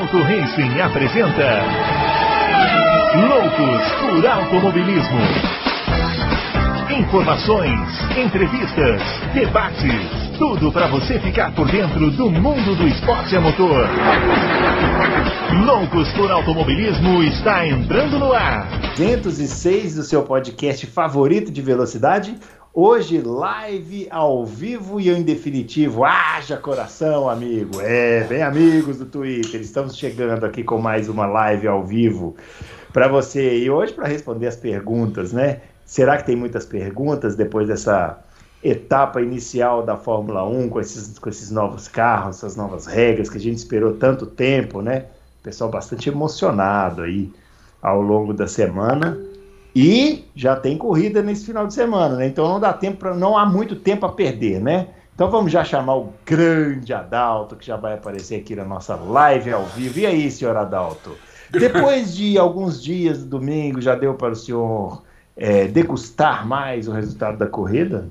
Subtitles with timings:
[0.00, 1.60] Auto Racing apresenta
[3.28, 5.20] Loucos por Automobilismo.
[6.98, 7.78] Informações,
[8.16, 9.02] entrevistas,
[9.34, 13.86] debates, tudo para você ficar por dentro do mundo do esporte a motor.
[15.66, 18.68] Loucos por Automobilismo está entrando no ar.
[18.96, 22.38] 206 do seu podcast favorito de velocidade.
[22.72, 26.04] Hoje, live ao vivo e em definitivo.
[26.04, 27.80] Haja coração, amigo.
[27.80, 29.60] É, bem amigos do Twitter.
[29.60, 32.36] Estamos chegando aqui com mais uma live ao vivo
[32.92, 33.58] para você.
[33.58, 35.62] E hoje, para responder as perguntas, né?
[35.84, 38.16] Será que tem muitas perguntas depois dessa
[38.62, 43.36] etapa inicial da Fórmula 1 com esses, com esses novos carros, essas novas regras que
[43.36, 45.06] a gente esperou tanto tempo, né?
[45.42, 47.32] Pessoal bastante emocionado aí
[47.82, 49.18] ao longo da semana.
[49.74, 52.26] E já tem corrida nesse final de semana, né?
[52.26, 54.88] Então não dá tempo para não há muito tempo a perder, né?
[55.14, 59.52] Então vamos já chamar o grande Adalto, que já vai aparecer aqui na nossa live
[59.52, 59.98] ao vivo.
[59.98, 61.16] E aí, senhor Adalto?
[61.50, 65.02] Depois de alguns dias do domingo, já deu para o senhor
[65.36, 68.08] é, degustar mais o resultado da corrida?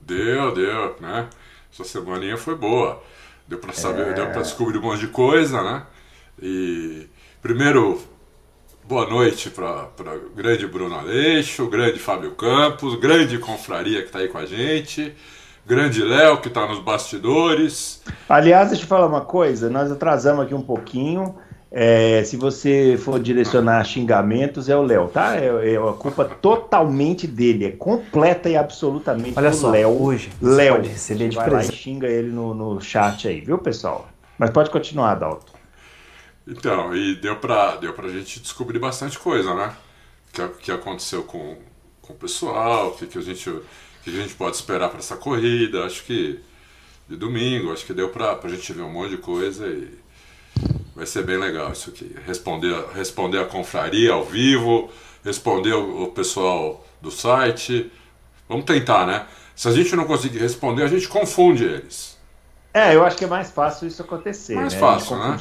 [0.00, 1.28] Deu, deu, né?
[1.72, 3.02] Essa semaninha foi boa.
[3.46, 4.12] Deu para saber, é...
[4.12, 5.82] deu para descobrir um monte de coisa, né?
[6.40, 7.06] E
[7.42, 8.00] primeiro
[8.90, 14.26] Boa noite para o grande Bruno Aleixo, grande Fábio Campos, grande Confraria que está aí
[14.26, 15.14] com a gente,
[15.64, 18.02] grande Léo que está nos bastidores.
[18.28, 21.36] Aliás, deixa eu falar uma coisa, nós atrasamos aqui um pouquinho.
[21.70, 25.36] É, se você for direcionar xingamentos, é o Léo, tá?
[25.36, 30.02] É, é a culpa totalmente dele, é completa e absolutamente Olha do Léo.
[30.02, 31.70] Hoje, Léo, pode receber de vai presente.
[31.70, 34.08] lá e xinga ele no, no chat aí, viu, pessoal?
[34.36, 35.59] Mas pode continuar, Dalton.
[36.50, 39.72] Então, e deu pra, deu pra gente descobrir bastante coisa, né?
[40.28, 41.56] O que, que aconteceu com,
[42.02, 43.48] com o pessoal, o que, que, a gente,
[44.02, 45.84] que, a gente pode esperar para essa corrida.
[45.84, 46.40] Acho que
[47.08, 49.96] de domingo, acho que deu pra, pra gente ver um monte de coisa e
[50.94, 52.16] vai ser bem legal isso aqui.
[52.26, 54.90] Responder, responder a confraria ao vivo,
[55.24, 57.92] responder o pessoal do site.
[58.48, 59.24] Vamos tentar, né?
[59.54, 62.18] Se a gente não conseguir responder, a gente confunde eles.
[62.72, 64.54] É, eu acho que é mais fácil isso acontecer.
[64.54, 64.78] Mais né?
[64.78, 65.38] fácil, né?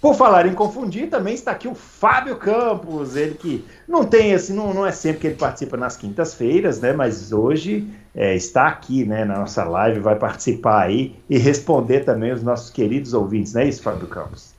[0.00, 4.52] Por falar em confundir, também está aqui o Fábio Campos, ele que não tem assim,
[4.52, 6.92] não, não é sempre que ele participa nas quintas-feiras, né?
[6.92, 12.32] Mas hoje é, está aqui, né, na nossa live, vai participar aí e responder também
[12.32, 14.51] os nossos queridos ouvintes, não é isso, Fábio Campos?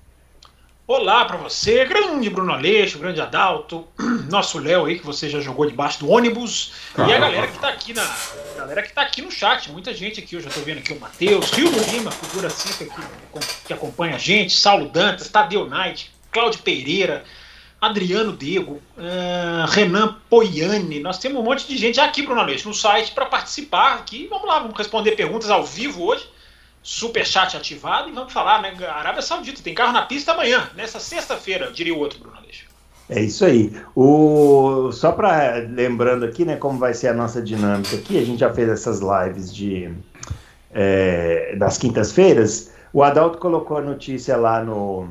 [0.86, 3.88] Olá para você, grande Bruno Aleixo, grande Adalto,
[4.30, 6.74] nosso Léo aí que você já jogou debaixo do ônibus.
[6.98, 8.06] E a galera que tá aqui na
[8.58, 11.00] galera que tá aqui no chat, muita gente aqui, eu já tô vendo aqui o
[11.00, 13.02] Matheus, Rio Lima, figura cinco aqui
[13.66, 17.24] que acompanha a gente, Saulo Dantas, Tadeu Knight, Cláudio Pereira,
[17.80, 22.74] Adriano Dego, uh, Renan Poiani, nós temos um monte de gente aqui, Bruno Aleixo, no
[22.74, 26.28] site para participar aqui, vamos lá, vamos responder perguntas ao vivo hoje
[26.84, 28.76] super chat ativado e vamos falar, né?
[28.88, 32.66] Arábia Saudita tem carro na pista amanhã, nessa sexta-feira, diria o outro, Bruno Aleixo.
[33.10, 33.74] É isso aí.
[33.96, 34.92] O...
[34.92, 38.54] Só para lembrando aqui, né, como vai ser a nossa dinâmica aqui, a gente já
[38.54, 39.94] fez essas lives de
[40.74, 42.72] é, das quintas-feiras.
[42.92, 45.08] O Adalto colocou a notícia lá no,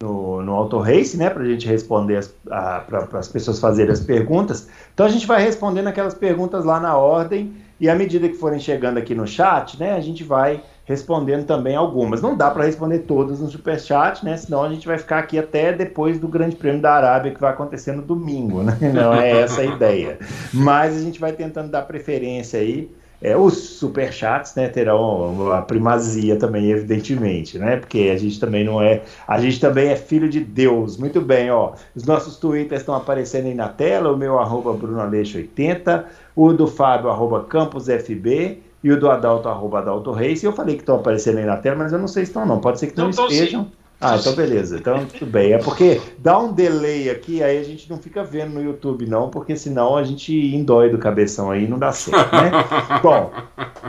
[0.00, 4.68] no, no Auto Race, né, para a gente responder para as pessoas fazerem as perguntas.
[4.94, 8.60] Então a gente vai respondendo aquelas perguntas lá na ordem e à medida que forem
[8.60, 12.22] chegando aqui no chat, né, a gente vai respondendo também algumas.
[12.22, 14.38] Não dá para responder todas no superchat, né?
[14.38, 17.50] Senão a gente vai ficar aqui até depois do Grande Prêmio da Arábia, que vai
[17.50, 18.76] acontecer no domingo, né?
[18.94, 20.18] Não é essa a ideia.
[20.52, 22.90] Mas a gente vai tentando dar preferência aí.
[23.20, 27.76] É, os superchats né, terão a primazia também, evidentemente, né?
[27.76, 29.02] Porque a gente também não é.
[29.26, 30.96] A gente também é filho de Deus.
[30.96, 31.72] Muito bem, ó.
[31.96, 36.04] Os nossos twitters estão aparecendo aí na tela, o meu arroba BrunoAleixo80,
[36.36, 40.42] o do Fábio, arroba CampusFB e o do Adalto, arroba Adalto Reis.
[40.42, 42.46] E eu falei que estão aparecendo aí na tela, mas eu não sei se estão
[42.46, 42.60] não.
[42.60, 43.64] Pode ser que não, não estejam.
[43.64, 43.72] Sim.
[44.00, 44.76] Ah, então beleza.
[44.76, 45.52] Então tudo bem.
[45.52, 49.28] É porque dá um delay aqui, aí a gente não fica vendo no YouTube, não,
[49.28, 52.50] porque senão a gente indói do cabeção aí não dá certo, né?
[53.02, 53.32] Bom,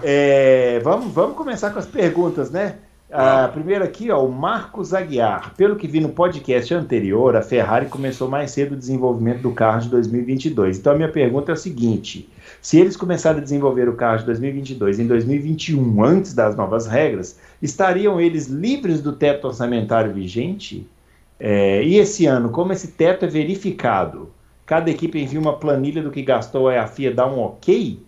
[0.01, 2.77] é, vamos, vamos começar com as perguntas, né?
[3.11, 5.55] A primeira aqui, ó, o Marcos Aguiar.
[5.55, 9.81] Pelo que vi no podcast anterior, a Ferrari começou mais cedo o desenvolvimento do carro
[9.81, 10.77] de 2022.
[10.77, 12.29] Então a minha pergunta é a seguinte:
[12.61, 17.39] se eles começarem a desenvolver o carro de 2022 em 2021, antes das novas regras,
[17.59, 20.87] estariam eles livres do teto orçamentário vigente?
[21.39, 24.29] É, e esse ano, como esse teto é verificado?
[24.67, 27.99] Cada equipe envia uma planilha do que gastou, e a FIA dá um ok?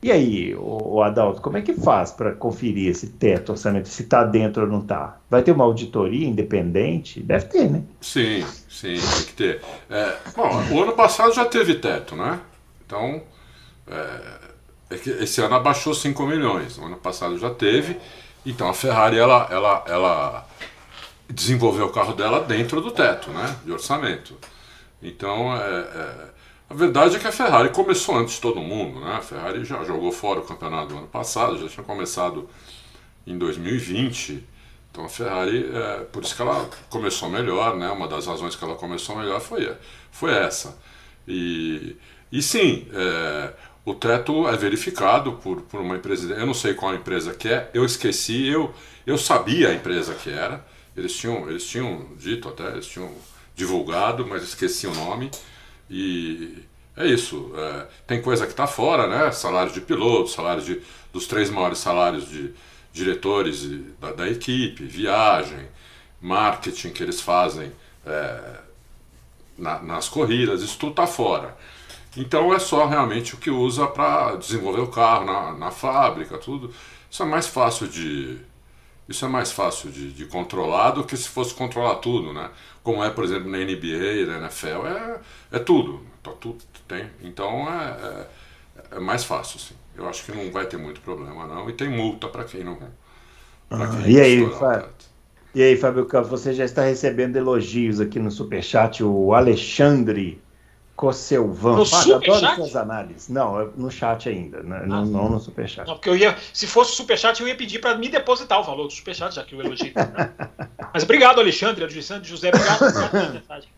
[0.00, 4.22] E aí, o, Adalto, como é que faz para conferir esse teto orçamento, se está
[4.22, 5.18] dentro ou não está?
[5.28, 7.20] Vai ter uma auditoria independente?
[7.20, 7.82] Deve ter, né?
[8.00, 9.62] Sim, sim, tem que ter.
[9.90, 12.38] É, bom, o ano passado já teve teto, né?
[12.86, 13.20] Então,
[13.88, 17.98] é, é esse ano abaixou 5 milhões, o ano passado já teve.
[18.46, 20.48] Então a Ferrari ela, ela, ela
[21.28, 24.36] desenvolver o carro dela dentro do teto, né, de orçamento.
[25.02, 26.28] Então, é, é,
[26.70, 29.14] a verdade é que a Ferrari começou antes de todo mundo, né?
[29.14, 32.48] A Ferrari já jogou fora o campeonato do ano passado, já tinha começado
[33.26, 34.44] em 2020.
[34.90, 37.88] Então a Ferrari, é, por isso que ela começou melhor, né?
[37.90, 39.74] Uma das razões que ela começou melhor foi,
[40.10, 40.78] foi essa.
[41.26, 41.96] E,
[42.30, 43.52] e sim, é,
[43.84, 47.70] o teto é verificado por, por uma empresa, eu não sei qual empresa que é,
[47.72, 48.74] eu esqueci, eu,
[49.06, 50.62] eu sabia a empresa que era,
[50.94, 53.10] eles tinham, eles tinham dito até, eles tinham
[53.54, 55.30] divulgado, mas esqueci o nome.
[55.90, 56.64] E
[56.96, 57.52] é isso.
[57.54, 59.30] É, tem coisa que está fora, né?
[59.32, 60.80] Salário de piloto, salário de,
[61.12, 62.52] dos três maiores salários de
[62.92, 63.68] diretores
[64.00, 65.68] da, da equipe, viagem,
[66.20, 67.72] marketing que eles fazem
[68.04, 68.60] é,
[69.56, 71.56] na, nas corridas, isso tudo está fora.
[72.16, 76.72] Então é só realmente o que usa para desenvolver o carro na, na fábrica, tudo.
[77.10, 78.38] Isso é mais fácil de,
[79.08, 82.50] isso é mais fácil de, de, controlar do que se fosse controlar tudo, né?
[82.88, 85.20] Como é, por exemplo, na NBA, na NFL, é,
[85.52, 86.00] é tudo.
[86.22, 86.56] Tá, tudo
[86.88, 87.04] tem.
[87.20, 88.26] Então é,
[88.92, 89.74] é, é, mais fácil, sim.
[89.94, 91.68] Eu acho que não vai ter muito problema, não.
[91.68, 92.78] E tem multa para quem não.
[93.70, 94.88] Ah, quem e, aí, Fábio,
[95.54, 99.04] e aí, Fábio Campos, você já está recebendo elogios aqui no Superchat.
[99.04, 100.40] O Alexandre
[100.98, 101.76] Cosselvan.
[101.76, 103.28] No Fábio, adoro suas análises.
[103.28, 104.80] Não, no chat ainda, né?
[104.82, 105.86] ah, não, não, no superchat.
[105.86, 108.88] Não, porque eu ia, se fosse superchat, eu ia pedir para me depositar o valor
[108.88, 109.92] do superchat, já que eu elogio.
[110.92, 112.78] Mas obrigado, Alexandre, Alexandre José, obrigado
[113.12, 113.68] pela mensagem.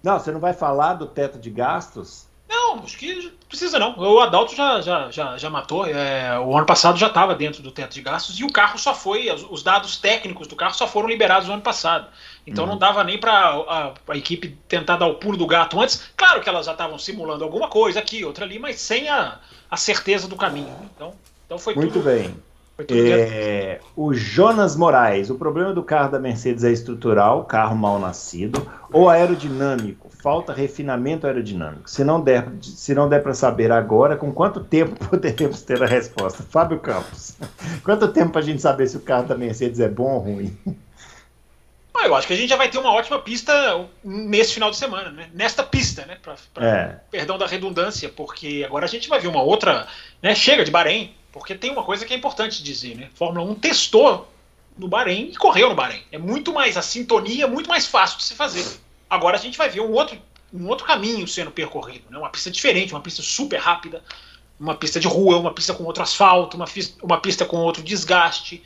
[0.00, 2.26] Não, você não vai falar do teto de gastos?
[2.50, 3.96] Não, acho que precisa não.
[3.96, 5.86] O Adalto já, já, já, já matou.
[5.86, 8.92] É, o ano passado já estava dentro do teto de gastos e o carro só
[8.92, 12.08] foi, os dados técnicos do carro só foram liberados no ano passado.
[12.44, 12.70] Então uhum.
[12.70, 16.10] não dava nem para a, a, equipe tentar dar o pulo do gato antes.
[16.16, 19.38] Claro que elas já estavam simulando alguma coisa aqui, outra ali, mas sem a,
[19.70, 20.74] a certeza do caminho.
[20.96, 21.14] Então,
[21.46, 22.34] então foi Muito tudo, bem.
[22.74, 27.76] Foi tudo é, o Jonas Moraes, o problema do carro da Mercedes é estrutural, carro
[27.76, 30.09] mal nascido, ou aerodinâmico?
[30.22, 31.88] Falta refinamento aerodinâmico.
[31.88, 35.86] Se não der, se não der para saber agora, com quanto tempo poderemos ter a
[35.86, 36.42] resposta?
[36.42, 37.36] Fábio Campos,
[37.82, 40.56] quanto tempo para a gente saber se o carro da Mercedes é bom ou ruim?
[41.92, 43.52] Ah, eu acho que a gente já vai ter uma ótima pista
[44.02, 45.28] nesse final de semana, né?
[45.34, 46.16] Nesta pista, né?
[46.22, 47.00] Pra, pra, é.
[47.10, 49.86] Perdão da redundância, porque agora a gente vai ver uma outra.
[50.22, 50.34] Né?
[50.34, 53.10] Chega de Bahrein, porque tem uma coisa que é importante dizer, né?
[53.14, 54.32] Fórmula 1 testou
[54.78, 56.02] no Bahrein e correu no Bahrein.
[56.10, 58.64] É muito mais a sintonia, muito mais fácil de se fazer.
[59.10, 60.16] Agora a gente vai ver um outro,
[60.54, 62.16] um outro caminho sendo percorrido, né?
[62.16, 64.04] uma pista diferente, uma pista super rápida,
[64.58, 66.66] uma pista de rua, uma pista com outro asfalto, uma,
[67.02, 68.62] uma pista com outro desgaste.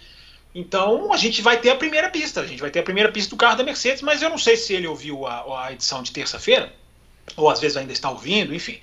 [0.54, 3.30] Então a gente vai ter a primeira pista, a gente vai ter a primeira pista
[3.30, 6.12] do carro da Mercedes, mas eu não sei se ele ouviu a, a edição de
[6.12, 6.72] terça-feira,
[7.36, 8.78] ou às vezes ainda está ouvindo, enfim.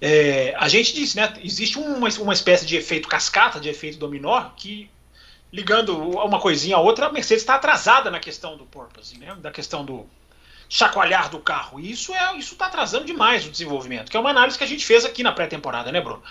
[0.00, 1.32] É, a gente disse, né?
[1.42, 4.90] Existe uma, uma espécie de efeito cascata, de efeito dominó, que
[5.52, 9.34] ligando uma coisinha a outra, a Mercedes está atrasada na questão do porpoise, né?
[9.40, 10.06] Da questão do,
[10.68, 11.78] chacoalhar do carro.
[11.80, 14.66] E isso é isso está atrasando demais o desenvolvimento, que é uma análise que a
[14.66, 16.22] gente fez aqui na pré-temporada, né, Bruno?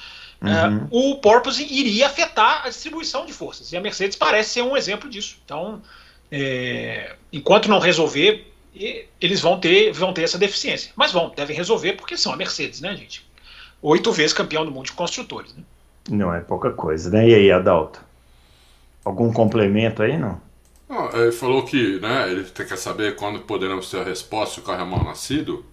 [0.42, 0.50] Uhum.
[0.50, 4.76] É, o porpoise iria afetar a distribuição de forças e a Mercedes parece ser um
[4.76, 5.38] exemplo disso.
[5.46, 5.82] Então,
[6.32, 8.52] é, enquanto não resolver,
[9.22, 10.92] eles vão ter, vão ter essa deficiência.
[10.96, 13.26] Mas vão, devem resolver porque são a Mercedes, né, gente?
[13.82, 15.54] Oito vezes campeão do mundo de construtores.
[15.54, 15.64] Né?
[16.10, 17.30] Não é pouca coisa, né?
[17.30, 18.02] E aí, Adalto?
[19.04, 20.42] Algum complemento aí, não?
[20.88, 24.64] Não, ele falou que né, ele quer saber quando poderemos ter a resposta se o
[24.64, 25.66] carro é mal nascido.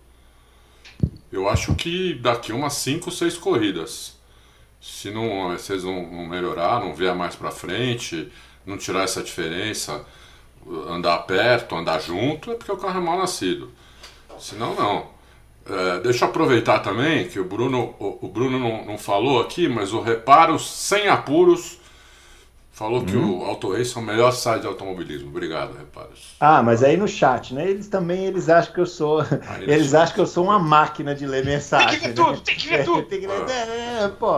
[1.30, 4.16] Eu acho que daqui umas 5, 6 corridas.
[4.80, 8.30] Se não, vocês não, não melhorar, não vier mais para frente,
[8.66, 10.04] não tirar essa diferença,
[10.88, 13.70] andar perto, andar junto, é porque o carro é mal nascido.
[14.38, 15.10] Senão, não.
[15.64, 19.68] É, deixa eu aproveitar também que o Bruno, o, o Bruno não, não falou aqui,
[19.68, 21.78] mas o reparo sem apuros
[22.82, 23.38] Falou que hum.
[23.38, 25.28] o AutoAce é o melhor site de automobilismo.
[25.28, 26.34] Obrigado, reparos.
[26.40, 27.70] Ah, mas aí no chat, né?
[27.70, 29.20] Eles também eles acham que eu sou.
[29.20, 31.90] Ah, eles, acham que eu sou uma máquina de ler mensagem.
[31.90, 32.24] Tem que ver né?
[32.24, 33.02] tudo, tem que ver tudo.
[33.06, 33.34] tem que ver...
[33.48, 34.32] é, pô,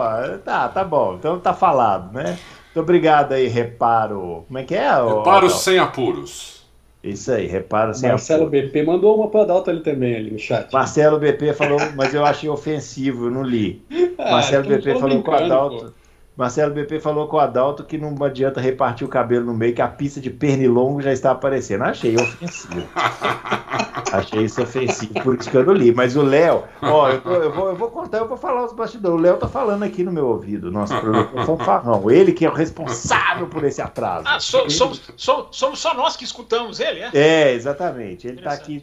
[0.45, 1.15] tá, tá bom.
[1.15, 2.37] Então tá falado, né?
[2.65, 4.43] Muito obrigado aí, reparo.
[4.45, 4.91] Como é que é?
[4.91, 6.63] Reparo sem apuros.
[7.03, 8.65] Isso aí, reparo sem Marcelo apuros.
[8.65, 10.71] BP mandou uma para Dalton ali também, ali no chat.
[10.71, 13.83] Marcelo BP falou, mas eu achei ofensivo, eu não li.
[14.17, 15.93] Ah, Marcelo BP falou com o Adalto.
[16.37, 19.81] Marcelo BP falou com o Adalto que não adianta repartir o cabelo no meio, que
[19.81, 21.83] a pista de pernilongo já está aparecendo.
[21.83, 22.87] Achei ofensivo.
[24.11, 25.93] Achei isso ofensivo, por isso que eu não li.
[25.93, 29.17] Mas o Léo, ó, eu, eu, vou, eu vou contar, eu vou falar os bastidores.
[29.17, 32.09] O Léo tá falando aqui no meu ouvido, nosso produtor fanfarrão.
[32.09, 34.25] Ele que é o responsável por esse atraso.
[34.27, 37.09] Ah, so, somos, so, somos só nós que escutamos ele, é?
[37.13, 38.27] É, exatamente.
[38.27, 38.81] Ele tá aqui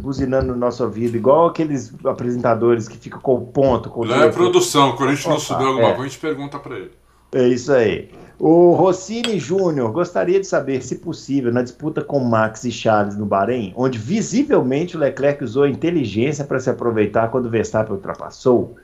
[0.00, 3.88] buzinando no nosso ouvido, igual aqueles apresentadores que ficam com o ponto.
[3.88, 5.94] Com Léo é produção, quando a gente não souber alguma é.
[5.94, 6.93] coisa, a gente pergunta para ele.
[7.34, 8.08] É isso aí.
[8.38, 13.26] O Rossini Júnior gostaria de saber, se possível, na disputa com Max e Charles no
[13.26, 18.76] Bahrein, onde visivelmente o Leclerc usou a inteligência para se aproveitar quando o Verstappen ultrapassou,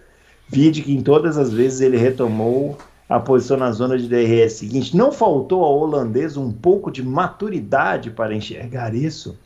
[0.49, 2.77] vide que em todas as vezes ele retomou
[3.09, 4.97] a posição na zona de DRS seguinte.
[4.97, 9.37] Não faltou ao holandês um pouco de maturidade para enxergar isso?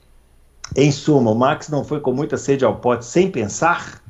[0.74, 4.03] Em suma, o Max não foi com muita sede ao pote sem pensar?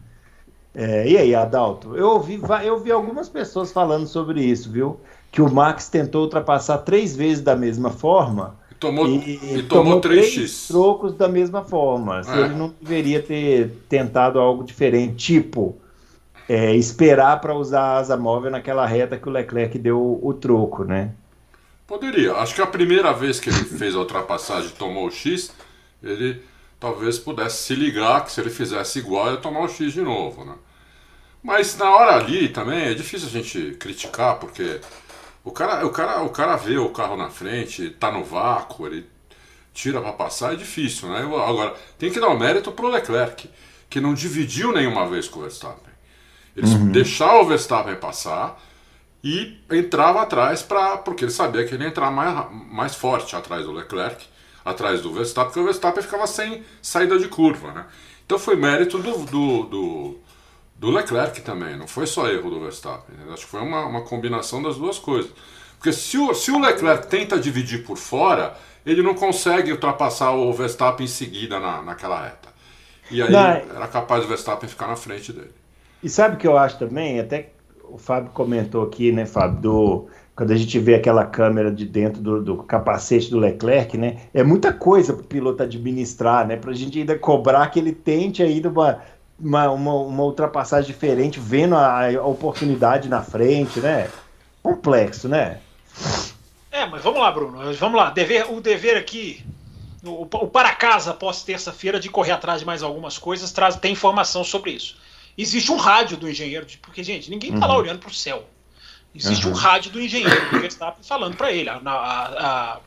[0.74, 1.96] É, e aí, Adalto?
[1.96, 4.98] Eu ouvi, eu vi algumas pessoas falando sobre isso, viu?
[5.30, 8.56] Que o Max tentou ultrapassar três vezes da mesma forma.
[8.70, 10.68] E tomou, e, e tomou, tomou 3x.
[10.68, 12.22] trocos da mesma forma.
[12.26, 12.40] É.
[12.40, 15.76] Ele não deveria ter tentado algo diferente, tipo
[16.48, 20.84] é, esperar para usar a asa móvel naquela reta que o Leclerc deu o troco,
[20.84, 21.12] né?
[21.86, 22.34] Poderia.
[22.34, 25.52] Acho que a primeira vez que ele fez a ultrapassagem e tomou o X,
[26.02, 26.42] ele
[26.84, 30.44] talvez pudesse se ligar que se ele fizesse igual, ia tomar o X de novo,
[30.44, 30.52] né?
[31.42, 34.82] Mas na hora ali também é difícil a gente criticar, porque
[35.42, 39.08] o cara, o cara, o cara vê o carro na frente, tá no vácuo, ele
[39.72, 41.20] tira para passar, é difícil, né?
[41.20, 43.48] Agora, tem que dar o mérito pro Leclerc,
[43.88, 45.94] que não dividiu nenhuma vez com o Verstappen.
[46.54, 46.92] Ele uhum.
[46.92, 48.62] deixava o Verstappen passar
[49.22, 53.64] e entrava atrás para porque ele sabia que ele ia entrar mais, mais forte atrás
[53.64, 54.33] do Leclerc,
[54.64, 57.86] atrás do Verstappen, porque o Verstappen ficava sem saída de curva, né?
[58.24, 60.18] Então foi mérito do, do, do
[60.76, 63.16] do Leclerc também, não foi só erro do Verstappen.
[63.16, 63.32] Né?
[63.32, 65.30] Acho que foi uma, uma combinação das duas coisas.
[65.78, 68.54] Porque se o, se o Leclerc tenta dividir por fora,
[68.84, 72.48] ele não consegue ultrapassar o Verstappen em seguida na, naquela reta.
[73.10, 75.52] E aí não, era capaz o Verstappen ficar na frente dele.
[76.02, 77.20] E sabe o que eu acho também?
[77.20, 77.50] Até
[77.84, 82.20] o Fábio comentou aqui, né, Fábio, do, quando a gente vê aquela câmera de dentro
[82.20, 84.22] do, do capacete do Leclerc, né?
[84.34, 86.56] É muita coisa para o piloto administrar, né?
[86.56, 89.00] Para a gente ainda cobrar que ele tente ainda uma,
[89.38, 94.10] uma, uma, uma ultrapassagem diferente, vendo a, a, oportunidade na frente, né?
[94.60, 95.58] Complexo, né?
[96.72, 97.72] É, mas vamos lá, Bruno.
[97.74, 98.10] Vamos lá.
[98.10, 99.44] Dever, o dever aqui,
[100.02, 103.92] o, o para casa após terça-feira de correr atrás de mais algumas coisas, traz, tem
[103.92, 104.96] informação sobre isso.
[105.38, 107.72] Existe um rádio do engenheiro, porque, gente, ninguém está uhum.
[107.72, 108.44] lá olhando para o céu.
[109.14, 109.52] Existe uhum.
[109.52, 112.80] um rádio do engenheiro do Verstappen falando para ele: a, a,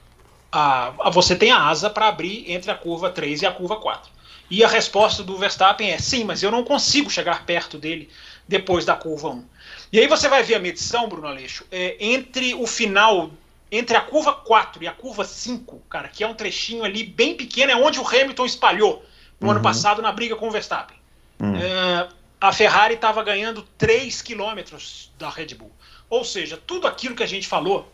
[0.52, 4.12] a, você tem a asa para abrir entre a curva 3 e a curva 4.
[4.50, 8.10] E a resposta do Verstappen é: sim, mas eu não consigo chegar perto dele
[8.48, 9.46] depois da curva 1.
[9.92, 13.32] E aí você vai ver a medição, Bruno Aleixo, é, entre o final,
[13.72, 17.36] entre a curva 4 e a curva 5, cara, que é um trechinho ali bem
[17.36, 19.06] pequeno, é onde o Hamilton espalhou
[19.40, 19.54] no uhum.
[19.54, 20.98] ano passado na briga com o Verstappen.
[21.40, 21.56] Uhum.
[21.56, 22.08] É,
[22.40, 25.72] a Ferrari estava ganhando 3 quilômetros da Red Bull.
[26.10, 27.92] Ou seja, tudo aquilo que a gente falou,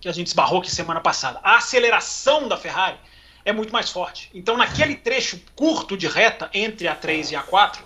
[0.00, 2.98] que a gente esbarrou aqui semana passada, a aceleração da Ferrari
[3.44, 4.30] é muito mais forte.
[4.34, 7.82] Então, naquele trecho curto de reta entre a 3 e a 4,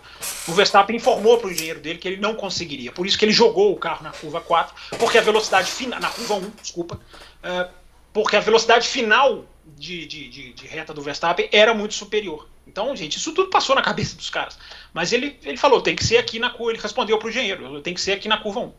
[0.49, 2.93] o Verstappen informou para o engenheiro dele que ele não conseguiria.
[2.93, 6.01] Por isso que ele jogou o carro na curva 4, porque a velocidade final.
[6.01, 7.01] Na curva 1, desculpa.
[7.43, 7.71] Uh,
[8.13, 12.49] porque a velocidade final de, de, de, de, reta do Verstappen era muito superior.
[12.67, 14.59] Então, gente, isso tudo passou na cabeça dos caras.
[14.93, 16.73] Mas ele, ele falou, tem que ser aqui na curva.
[16.73, 18.73] Ele respondeu para o engenheiro, tem que ser aqui na curva 1.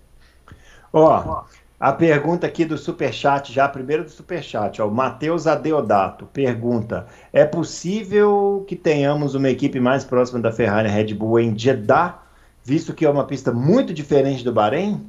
[0.93, 1.43] Ó,
[1.79, 7.07] a pergunta aqui do Superchat, já a primeira do Superchat, ó, o Matheus Adeodato pergunta:
[7.31, 12.19] é possível que tenhamos uma equipe mais próxima da Ferrari Red Bull em Jeddah,
[12.63, 15.07] visto que é uma pista muito diferente do Bahrein?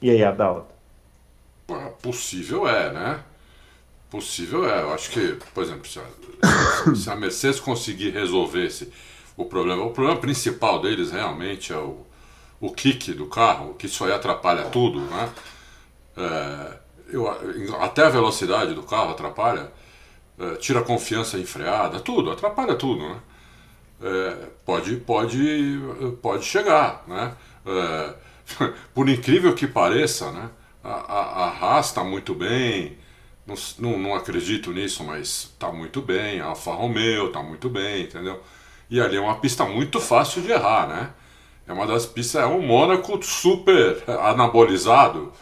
[0.00, 0.74] E aí, Adalto?
[2.02, 3.20] Possível é, né?
[4.12, 4.82] Possível é.
[4.82, 8.92] Eu acho que, por exemplo, se a, se a Mercedes conseguir resolver esse,
[9.38, 12.04] o problema, o problema principal deles realmente é o,
[12.60, 15.30] o kick do carro, que isso aí atrapalha tudo, né?
[16.14, 16.78] É,
[17.08, 17.26] eu,
[17.80, 19.72] até a velocidade do carro atrapalha,
[20.38, 23.20] é, tira a confiança em freada, tudo, atrapalha tudo, né?
[24.02, 25.80] É, pode, pode,
[26.20, 27.34] pode chegar, né?
[27.64, 28.14] É,
[28.92, 30.50] por incrível que pareça, né?
[30.84, 33.00] A, a, a Haas está muito bem,
[33.46, 38.04] não, não, não, acredito nisso, mas está muito bem, a Alfa Romeo está muito bem,
[38.04, 38.40] entendeu?
[38.88, 41.10] E ali é uma pista muito fácil de errar, né?
[41.66, 45.32] É uma das pistas, é um Mônaco super anabolizado,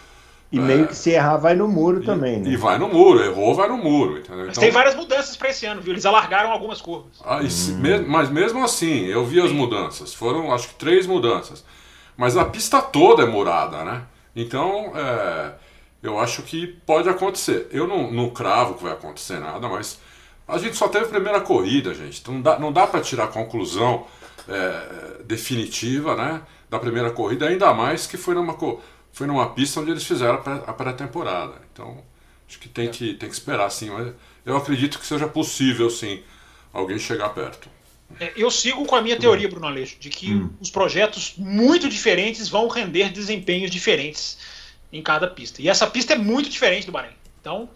[0.53, 0.61] e é.
[0.61, 2.51] meio que se errar, vai no muro e, também, né?
[2.51, 4.19] E vai no muro, errou, vai no muro.
[4.19, 4.47] Entendeu?
[4.47, 5.93] Mas então, tem várias mudanças para esse ano, viu?
[5.93, 7.21] Eles alargaram algumas curvas.
[7.25, 10.13] Ah, se, me, mas mesmo assim, eu vi as mudanças.
[10.13, 11.65] Foram, acho que, três mudanças.
[12.17, 14.03] Mas a pista toda é murada, né?
[14.35, 15.53] Então, é,
[16.03, 17.69] eu acho que pode acontecer.
[17.71, 20.01] Eu não, não cravo que vai acontecer nada, mas
[20.49, 22.21] a gente só teve a primeira corrida, gente.
[22.21, 24.07] Então não dá, não dá para tirar a conclusão
[24.49, 26.43] é, definitiva, né?
[26.69, 28.57] Da primeira corrida, ainda mais que foi numa
[29.13, 31.55] foi numa pista onde eles fizeram a pré-temporada.
[31.73, 32.03] Então,
[32.49, 32.91] acho que tem, é.
[32.91, 33.91] que tem que esperar, sim.
[33.91, 34.13] Mas
[34.47, 36.23] eu acredito que seja possível, sim,
[36.73, 37.69] alguém chegar perto.
[38.19, 40.51] É, eu sigo com a minha teoria, Bruno Aleixo, de que hum.
[40.61, 44.39] os projetos muito diferentes vão render desempenhos diferentes
[44.93, 45.63] em cada pista.
[45.63, 47.15] E essa pista é muito diferente do Bahrein.
[47.41, 47.69] Então,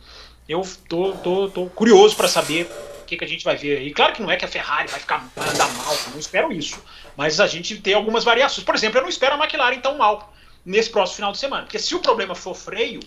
[0.49, 2.71] eu tô, tô, tô curioso para saber
[3.03, 3.93] o que, que a gente vai ver aí.
[3.93, 6.83] Claro que não é que a Ferrari vai ficar vai andar mal, não espero isso.
[7.17, 8.65] Mas a gente tem algumas variações.
[8.65, 11.63] Por exemplo, eu não espero a McLaren tão mal nesse próximo final de semana.
[11.63, 13.01] Porque se o problema for freio,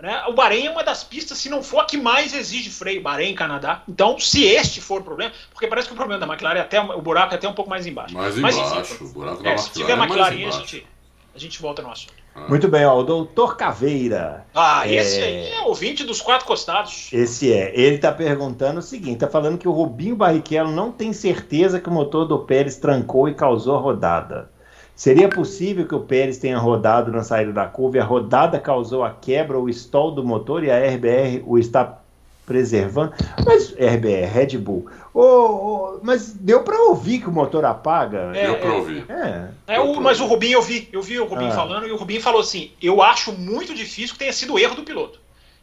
[0.00, 3.02] né, o Bahrein é uma das pistas, se não for a que mais exige freio,
[3.02, 3.82] Bahrein, Canadá.
[3.88, 6.80] Então, se este for o problema, porque parece que o problema da McLaren é até
[6.80, 8.14] o buraco é até um pouco mais embaixo.
[8.14, 10.86] Mais Mas, embaixo, enfim, o buraco é, da se McLaren tiver é McLaren, a gente,
[11.34, 12.21] a gente volta no assunto.
[12.48, 14.46] Muito bem, ó, o doutor Caveira.
[14.54, 14.94] Ah, É.
[14.94, 17.10] esse aí é ouvinte dos quatro costados.
[17.12, 17.72] Esse é.
[17.78, 21.88] Ele tá perguntando o seguinte: tá falando que o Rubinho Barrichello não tem certeza que
[21.88, 24.50] o motor do Pérez trancou e causou a rodada.
[24.94, 29.02] Seria possível que o Pérez tenha rodado na saída da curva e a rodada causou
[29.02, 32.01] a quebra ou stall do motor e a RBR o está
[32.46, 33.12] preservando?
[33.44, 34.88] Mas, RBR, Red Bull.
[35.14, 38.32] Ô, ô, mas deu para ouvir que o motor apaga?
[38.34, 39.04] É, Deu pra ouvir.
[39.08, 39.74] É.
[39.74, 41.54] É, o, mas o Rubinho eu vi, eu vi o Rubinho Ah.
[41.54, 44.82] falando e o Rubinho falou assim: eu acho muito difícil que tenha sido erro do
[44.82, 45.20] piloto.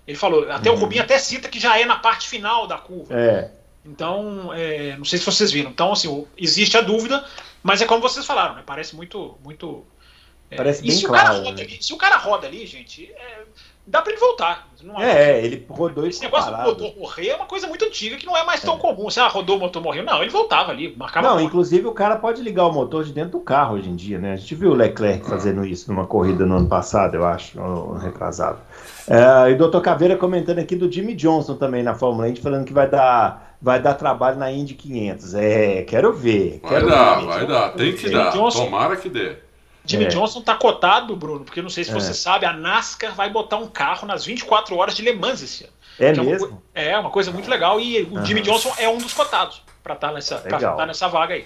[0.08, 3.14] Ele falou, até o Rubinho até cita que já é na parte final da curva.
[3.14, 3.52] É.
[3.86, 5.70] Então, é, não sei se vocês viram.
[5.72, 7.24] Então, assim, existe a dúvida,
[7.62, 8.64] mas é como vocês falaram, né?
[8.66, 9.38] Parece muito.
[9.44, 9.86] muito
[10.50, 11.62] é, Parece e bem se o claro, cara roda né?
[11.62, 13.44] ali, se o cara roda ali, gente, é,
[13.90, 14.70] dá pra ele voltar.
[14.84, 18.16] Não É, ele rodou e Esse negócio do motor morrer é uma coisa muito antiga
[18.16, 19.06] que não é mais tão comum.
[19.06, 20.04] Você ah, rodou o motor morreu.
[20.04, 23.32] Não, ele voltava ali, marcava Não, inclusive o cara pode ligar o motor de dentro
[23.32, 24.34] do carro hoje em dia, né?
[24.34, 27.60] A gente viu o Leclerc fazendo isso numa corrida no ano passado, eu acho,
[27.96, 28.60] retrasado.
[29.08, 29.82] É, e o Dr.
[29.82, 33.82] Caveira comentando aqui do Jimmy Johnson também na Fórmula 1, falando que vai dar, vai
[33.82, 35.34] dar trabalho na Indy 500.
[35.34, 36.60] É, quero ver.
[36.62, 37.26] Vai quero dar, ver.
[37.26, 37.70] vai dar.
[37.74, 38.32] Tem que dar.
[38.32, 39.49] Johnson- Tomara que dê.
[39.90, 40.08] Jimmy É.
[40.10, 41.94] Johnson tá cotado, Bruno, porque não sei se É.
[41.94, 45.64] você sabe, a NASCAR vai botar um carro nas 24 horas de Le Mans esse
[45.64, 45.74] ano.
[46.00, 46.48] É uma mesmo?
[46.48, 48.26] co- É uma coisa muito legal e o Aham.
[48.26, 50.78] Jimmy Johnson é um dos cotados para estar nessa, pra Legal.
[50.78, 51.46] tá nessa vaga aí.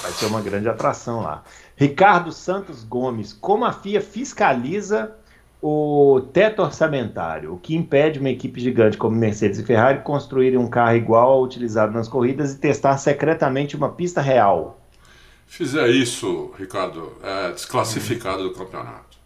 [0.00, 1.42] Vai ser uma grande atração lá.
[1.76, 5.12] Ricardo Santos Gomes, como a FIA fiscaliza
[5.60, 10.66] o teto orçamentário, o que impede uma equipe gigante como Mercedes e Ferrari construírem um
[10.66, 14.80] carro igual ao utilizado nas corridas e testar secretamente uma pista real?
[15.54, 19.18] Fizer isso, Ricardo, é desclassificado do campeonato.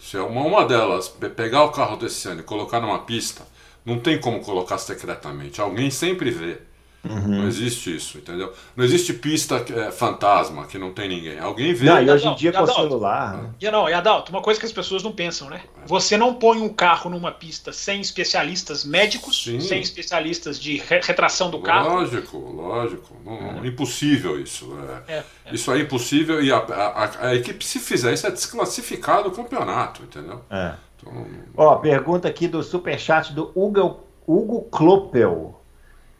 [0.00, 3.46] Se é uma, uma delas pe- pegar o carro desse ano e colocar numa pista,
[3.84, 5.60] não tem como colocar secretamente.
[5.60, 6.58] Alguém sempre vê.
[7.04, 7.40] Uhum.
[7.40, 8.52] Não existe isso, entendeu?
[8.76, 11.36] Não existe pista que é, fantasma que não tem ninguém.
[11.38, 11.86] Alguém vê.
[11.86, 13.50] Não, e hoje em dia com o celular, né?
[13.60, 15.62] E não, e Adalto, uma coisa que as pessoas não pensam, né?
[15.86, 19.58] Você não põe um carro numa pista sem especialistas médicos, Sim.
[19.58, 21.88] sem especialistas de re- retração do carro.
[21.88, 23.16] Lógico, lógico.
[23.24, 24.72] Não, não- impossível isso.
[25.08, 25.14] é.
[25.14, 25.54] É, é.
[25.54, 29.34] Isso é impossível e a, a- a- a equipe, se fizer isso, é desclassificado do
[29.34, 30.40] campeonato, entendeu?
[30.48, 30.74] É.
[31.00, 35.58] Então, Ó, pergunta aqui do superchat do Hugo, Hugo Kloppel.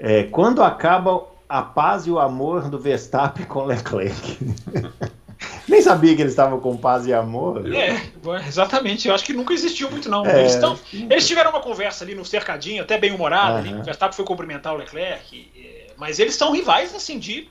[0.04, 4.38] É, quando acaba a paz e o amor do Verstappen com Leclerc?
[5.68, 7.62] Nem sabia que eles estavam com paz e amor.
[7.72, 8.00] É,
[8.46, 9.06] exatamente.
[9.08, 10.24] Eu acho que nunca existiu muito, não.
[10.26, 10.40] É.
[10.40, 13.58] Eles, tão- eles tiveram uma conversa ali no cercadinho, até bem humorada.
[13.58, 13.70] ali.
[13.70, 13.80] Aham.
[13.80, 15.50] O Verstappen foi cumprimentar o Leclerc.
[15.56, 17.48] é, Mas eles são rivais, assim, de,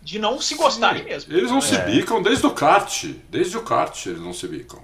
[0.00, 1.32] de não se gostarem mesmo.
[1.32, 1.84] Eles não se É.
[1.84, 3.04] bicam desde o kart.
[3.30, 4.80] Desde o kart eles não se bicam.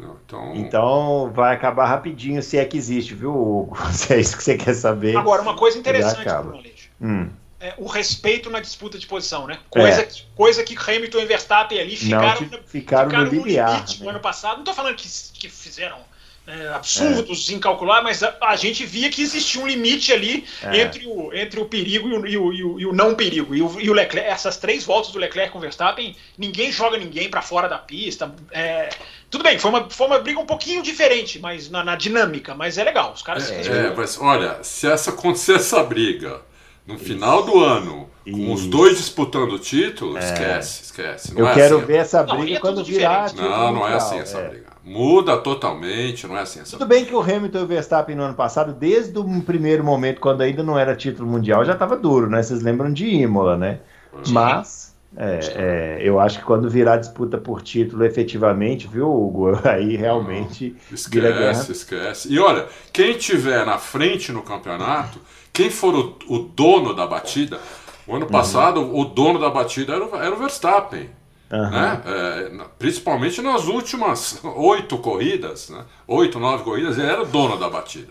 [0.00, 3.76] Então, Então vai acabar rapidinho se é que existe, viu, Hugo?
[3.92, 5.16] Se é isso que você quer saber.
[5.16, 6.50] Agora, uma coisa interessante, acaba.
[6.50, 6.62] Bruno
[7.00, 7.28] Hum,
[7.60, 9.58] é o respeito na disputa de posição, né?
[9.68, 10.04] Coisa, É.
[10.04, 14.04] que, coisa que Hamilton e Verstappen ali ficaram, te- ficaram no limiar, limite né?
[14.04, 14.58] no ano passado.
[14.58, 15.98] Não tô falando que, que fizeram
[16.46, 20.80] é, absurdos, incalculáveis, mas a, a gente via que existia um limite ali É.
[20.80, 23.54] entre, o, entre o perigo e o, e o- e o- e o não perigo.
[23.54, 26.96] E o, e o Leclerc, essas três voltas do Leclerc com o Verstappen, ninguém joga
[26.98, 28.32] ninguém para fora da pista.
[28.50, 28.88] É,
[29.32, 32.76] tudo bem, foi uma, foi uma briga um pouquinho diferente, mas na, na dinâmica, mas
[32.76, 33.14] é legal.
[33.14, 33.94] Os caras se é, respeitam.
[33.96, 36.42] mas olha, se essa acontecer essa briga
[36.86, 38.68] no final do ano, com os Isso.
[38.68, 41.32] dois disputando o título, esquece, esquece.
[41.32, 41.86] Não eu é quero assim.
[41.86, 43.30] ver essa Não, briga é quando tudo virar.
[43.30, 44.48] título Não, não é assim essa é.
[44.50, 44.66] briga.
[44.84, 48.24] Muda totalmente, não é assim essa Tudo bem que o Hamilton e o Verstappen no
[48.24, 52.28] ano passado, desde o primeiro momento, quando ainda não era título mundial, já estava duro,
[52.28, 52.42] né?
[52.42, 53.80] Vocês lembram de Imola, né?
[54.28, 59.52] Mas é, é, eu acho que quando virar disputa por título efetivamente, viu, Hugo?
[59.68, 60.74] Aí realmente
[61.08, 61.50] vira guerra.
[61.52, 62.32] Esquece, esquece.
[62.32, 65.18] E olha, quem tiver na frente no campeonato,
[65.52, 67.58] quem for o, o dono da batida,
[68.06, 68.16] o Uhum.
[68.16, 71.10] ano passado o dono da batida era, o- era o Verstappen.
[71.52, 71.70] Aham.
[71.70, 72.02] Né?
[72.06, 75.84] É, principalmente nas últimas oito corridas, né?
[76.08, 78.08] oito, nove corridas, ele era o dono da batida.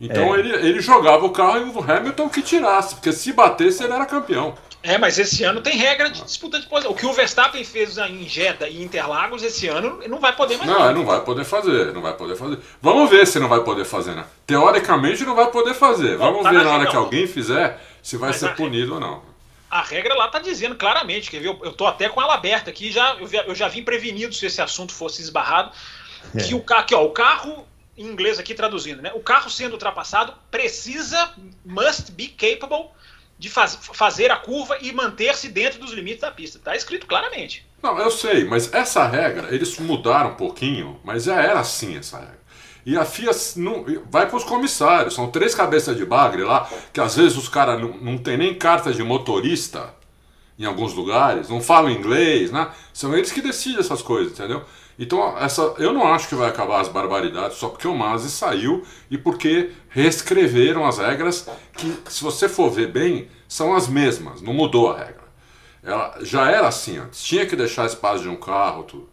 [0.00, 0.40] Então É.
[0.40, 4.04] ele, ele jogava o carro e o Hamilton que tirasse, porque se batesse ele era
[4.04, 4.54] campeão.
[4.82, 6.90] É, mas esse ano tem regra de disputa de posição.
[6.90, 10.68] O que o Verstappen fez em Jeddah e Interlagos esse ano não vai poder mais.
[10.68, 12.58] Não, ele não vai poder fazer, não vai poder fazer.
[12.80, 14.24] Vamos ver se não vai poder fazer, né?
[14.44, 16.16] Teoricamente não vai poder fazer.
[16.16, 18.64] Vamos tá ver na na hora que alguém fizer se vai Mas ser na regra-
[18.66, 19.22] punido ou não.
[19.70, 21.48] A regra lá tá dizendo claramente, quer ver?
[21.48, 24.34] Eu, eu tô até com ela aberta aqui, já, eu, já- eu já vim prevenido
[24.34, 25.70] se esse assunto fosse esbarrado.
[26.46, 27.66] que o, aqui, ó, o carro,
[27.96, 29.12] em inglês aqui traduzindo, né?
[29.14, 31.30] O carro sendo ultrapassado precisa,
[31.64, 32.90] must be capable
[33.42, 36.58] de faz, fazer a curva e manter-se dentro dos limites da pista.
[36.58, 37.66] Está escrito claramente.
[37.82, 42.20] Não, eu sei, mas essa regra, eles mudaram um pouquinho, mas já era assim essa
[42.20, 42.40] regra.
[42.86, 47.00] E a FIA não, vai para os comissários, são três cabeças de bagre lá, que
[47.00, 49.92] às vezes os caras não, não tem nem carta de motorista
[50.56, 52.70] em alguns lugares, não falam inglês, né?
[52.92, 54.64] São eles que decidem essas coisas, entendeu?
[54.98, 58.84] Então, essa, eu não acho que vai acabar as barbaridades só porque o Masi saiu
[59.10, 64.52] e porque reescreveram as regras que, se você for ver bem, são as mesmas, não
[64.52, 65.22] mudou a regra.
[65.82, 69.08] Ela já era assim antes, tinha que deixar espaço de um carro, tudo.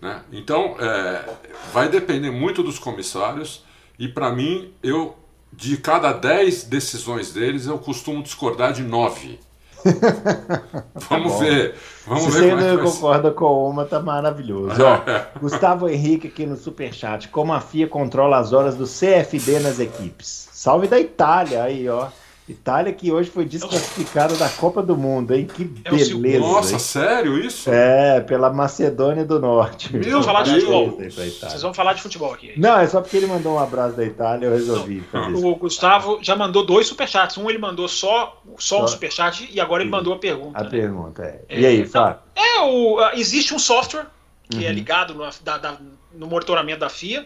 [0.00, 0.22] Né?
[0.32, 1.24] Então, é,
[1.72, 3.64] vai depender muito dos comissários
[3.98, 5.16] e, para mim, eu
[5.52, 9.38] de cada 10 decisões deles, eu costumo discordar de 9.
[11.08, 11.74] Vamos tá ver.
[12.06, 14.82] Vamos Se ver você é não concorda com uma, tá maravilhoso.
[14.82, 15.00] Ó,
[15.40, 17.28] Gustavo Henrique aqui no Superchat.
[17.28, 20.48] Como a FIA controla as horas do CFD nas equipes?
[20.52, 22.08] Salve da Itália aí, ó.
[22.52, 25.46] Itália que hoje foi desclassificada da Copa do Mundo, hein?
[25.46, 26.38] Que É beleza.
[26.38, 26.78] Nossa, hein?
[26.78, 27.70] sério isso?
[27.70, 29.92] É, pela Macedônia do Norte.
[29.96, 30.62] Meu Vamos falar de Deus.
[30.64, 30.98] futebol.
[31.10, 32.52] Vocês vão falar de futebol aqui.
[32.56, 35.46] Não, é só porque ele mandou um abraço da Itália, eu resolvi fazer isso.
[35.46, 37.36] O Gustavo já mandou dois superchats.
[37.38, 38.86] Um ele mandou só, só um Só.
[38.88, 39.96] superchat e agora ele Sim.
[39.96, 40.58] mandou a pergunta.
[40.60, 40.70] A né?
[40.70, 41.40] pergunta é.
[41.48, 42.20] É, E aí, então, Fábio?
[42.36, 44.06] É, o, existe um software
[44.50, 44.74] que é Uhum.
[44.74, 45.76] ligado no, da- da-
[46.14, 47.24] no monitoramento da FIA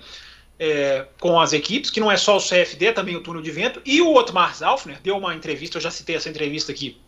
[0.58, 3.50] é, com as equipes, que não é só o CFD, é também o túnel de
[3.50, 3.80] vento.
[3.84, 6.98] E o Otmar Zalfner deu uma entrevista, eu já citei essa entrevista aqui,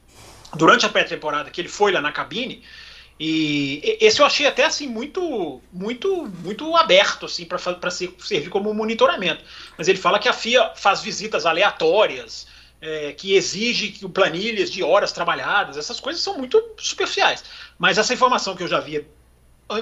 [0.54, 2.62] durante a pré-temporada, que ele foi lá na cabine.
[3.20, 7.58] E esse eu achei até assim muito muito muito aberto assim para
[7.90, 9.42] servir como monitoramento.
[9.76, 12.46] Mas ele fala que a FIA faz visitas aleatórias,
[12.80, 17.42] é, que exige planilhas de horas trabalhadas, essas coisas são muito superficiais.
[17.76, 19.04] Mas essa informação que eu já via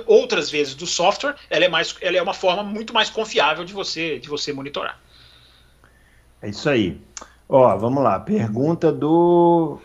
[0.07, 3.73] outras vezes do software, ela é mais, ela é uma forma muito mais confiável de
[3.73, 4.99] você de você monitorar.
[6.43, 7.01] É isso aí.
[7.49, 8.19] Ó, vamos lá.
[8.21, 9.79] Pergunta do.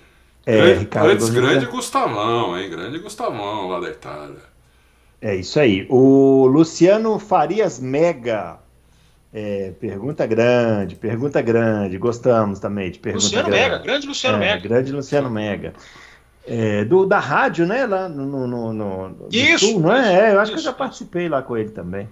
[0.45, 1.09] É, grande, Ricardo.
[1.11, 2.69] antes, grande Gustavão, hein?
[2.69, 4.51] Grande Gustavão lá da Itália.
[5.21, 5.85] É isso aí.
[5.89, 8.59] O Luciano Farias Mega.
[9.33, 11.97] É, pergunta grande, pergunta grande.
[11.97, 13.63] Gostamos também de pergunta Luciano grande.
[13.63, 14.67] Mega, grande Luciano É, Mega.
[14.67, 15.73] grande Luciano Mega.
[16.45, 17.85] É, do, da rádio, né?
[17.85, 20.29] Lá no, no, no, no- Isso, Sul, não é?
[20.31, 20.77] É, eu acho que eu isso, já isso.
[20.77, 22.09] participei lá com ele também.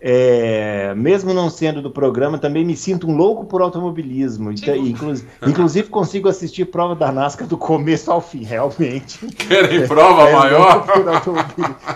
[0.00, 4.52] É, mesmo não sendo do programa, também me sinto um louco por automobilismo.
[4.52, 9.18] Então, inclu- inclusive, consigo assistir prova da NASCAR do começo ao fim, realmente.
[9.26, 10.86] Querem prova É maior?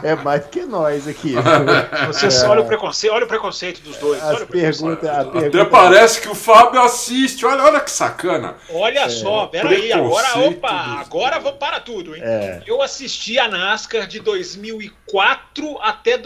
[0.03, 1.35] É mais que nós aqui.
[2.09, 4.21] Você só olha o preconceito, olha o preconceito dos dois.
[4.21, 4.81] As Olha, o preconceito.
[5.01, 7.47] perguntas, a Até pergunta- parece que o Fábio assiste.
[7.47, 8.57] Olha, olha que sacana.
[8.75, 12.23] Olha só, peraí, agora, opa, dos agora vou para tudo, hein?
[12.25, 12.63] É.
[12.67, 16.19] Eu assisti a NASCAR de 2004 até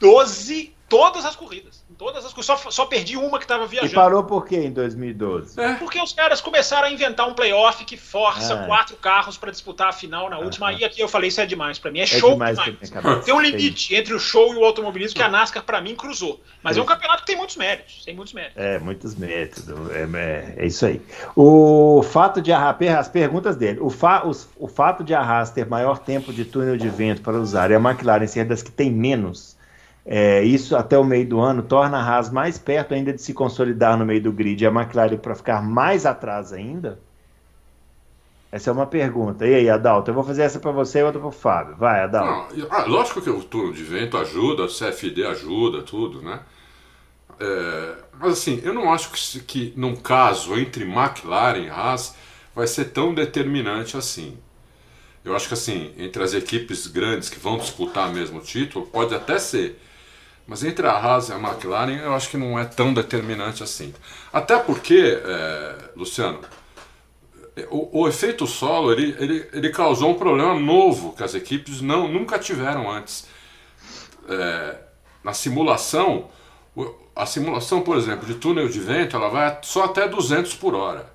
[0.00, 1.86] 2012, todas as corridas.
[1.98, 2.46] Todas as corridas.
[2.46, 3.94] Só, só perdi uma que estava E viajando.
[3.94, 5.60] parou por quê em 2012?
[5.60, 5.74] É.
[5.74, 8.66] Porque os caras começaram a inventar um playoff que força Ah.
[8.66, 10.72] quatro carros para disputar a final na última.
[10.72, 11.98] E aqui eu falei, isso é demais para mim.
[11.98, 12.90] É É show demais demais.
[13.24, 16.40] Tem um limite entre o show e o automobilismo que a NASCAR, para mim, cruzou.
[16.62, 18.04] Mas é um campeonato que tem muitos méritos.
[18.04, 18.56] Tem muitos méritos.
[18.62, 19.90] É, muitos métodos.
[19.90, 21.02] É, é- é isso aí.
[21.36, 23.78] O fato de Arras, per- as perguntas dele.
[23.80, 27.36] O, fa, os- o fato de Arras ter maior tempo de túnel de vento para
[27.38, 29.57] usar e a McLaren ser das que tem menos,
[30.10, 33.34] é, isso até o meio do ano torna a Haas mais perto ainda de se
[33.34, 36.98] consolidar no meio do grid e a McLaren para ficar mais atrás ainda?
[38.50, 39.46] Essa é uma pergunta.
[39.46, 40.10] E aí, Adalto?
[40.10, 41.76] Eu vou fazer essa para você e outra para o Fábio.
[41.76, 42.56] Vai, Adalto.
[42.70, 46.40] Ah, lógico que o turno de vento ajuda, o CFD ajuda, tudo, né?
[47.38, 52.16] É, mas assim, eu não acho que, que num caso entre McLaren e Haas
[52.54, 54.38] vai ser tão determinante assim.
[55.22, 59.14] Eu acho que assim, entre as equipes grandes que vão disputar mesmo o título, pode
[59.14, 59.78] até ser.
[60.48, 63.92] Mas entre a Haas e a McLaren, eu acho que não é tão determinante assim.
[64.32, 66.40] Até porque, é, Luciano,
[67.70, 72.08] o, o efeito solo ele, ele, ele causou um problema novo que as equipes não,
[72.08, 73.26] nunca tiveram antes.
[74.26, 74.76] É,
[75.22, 76.30] na simulação,
[77.14, 81.12] a simulação, por exemplo, de túnel de vento, ela vai só até 200 por hora.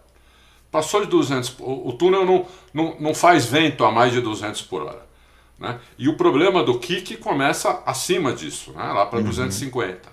[0.69, 4.62] Passou de 200, o, o túnel não, não, não faz vento a mais de 200
[4.62, 5.12] por hora.
[5.59, 5.79] Né?
[5.97, 8.83] E o problema do kick começa acima disso, né?
[8.83, 10.11] lá para 250.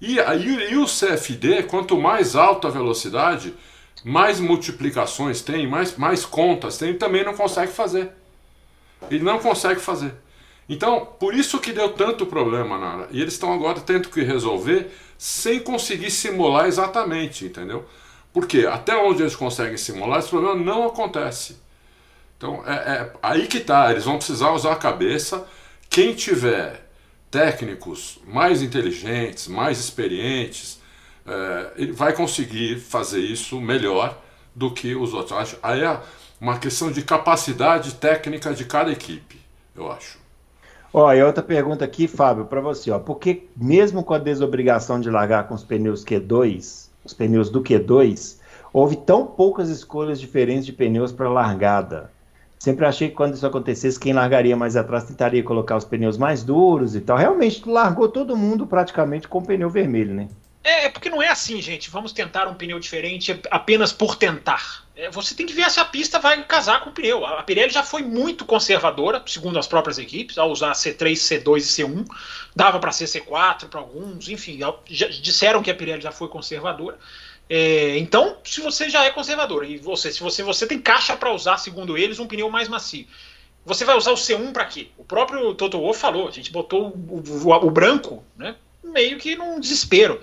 [0.00, 3.54] E, aí, e o CFD, quanto mais alta a velocidade,
[4.04, 8.10] mais multiplicações tem, mais, mais contas tem, também não consegue fazer.
[9.10, 10.14] Ele não consegue fazer.
[10.68, 13.08] Então, por isso que deu tanto problema, Nara.
[13.10, 17.84] E eles estão agora tendo que resolver sem conseguir simular exatamente, entendeu?
[18.32, 21.56] Porque até onde eles conseguem simular, esse problema não acontece.
[22.36, 23.90] Então, é, é aí que tá.
[23.90, 25.46] Eles vão precisar usar a cabeça.
[25.88, 26.84] Quem tiver
[27.30, 30.80] técnicos mais inteligentes, mais experientes,
[31.26, 34.20] é, ele vai conseguir fazer isso melhor
[34.54, 35.56] do que os outros.
[35.62, 36.00] Aí é
[36.40, 39.40] uma questão de capacidade técnica de cada equipe,
[39.74, 40.18] eu acho.
[40.92, 45.10] Ó, e outra pergunta aqui, Fábio, para você, ó, porque mesmo com a desobrigação de
[45.10, 48.38] largar com os pneus Q2, os pneus do Q2,
[48.72, 52.12] houve tão poucas escolhas diferentes de pneus para largada.
[52.64, 56.42] Sempre achei que quando isso acontecesse, quem largaria mais atrás tentaria colocar os pneus mais
[56.42, 57.14] duros e tal.
[57.14, 60.28] Realmente largou todo mundo praticamente com pneu vermelho, né?
[60.64, 61.90] É, é porque não é assim, gente.
[61.90, 64.82] Vamos tentar um pneu diferente apenas por tentar.
[64.96, 67.26] É, você tem que ver se a pista vai casar com o pneu.
[67.26, 71.60] A Pirelli já foi muito conservadora, segundo as próprias equipes, ao usar C3, C2 e
[71.60, 72.06] C1.
[72.56, 76.98] Dava para ser C4 para alguns, enfim, já disseram que a Pirelli já foi conservadora.
[77.48, 81.32] É, então, se você já é conservador e você, se você, você tem caixa para
[81.32, 83.06] usar, segundo eles, um pneu mais macio,
[83.64, 84.88] você vai usar o C1 para quê?
[84.96, 89.36] O próprio Toto Wolff falou, a gente botou o, o, o branco, né, meio que
[89.36, 90.20] num desespero.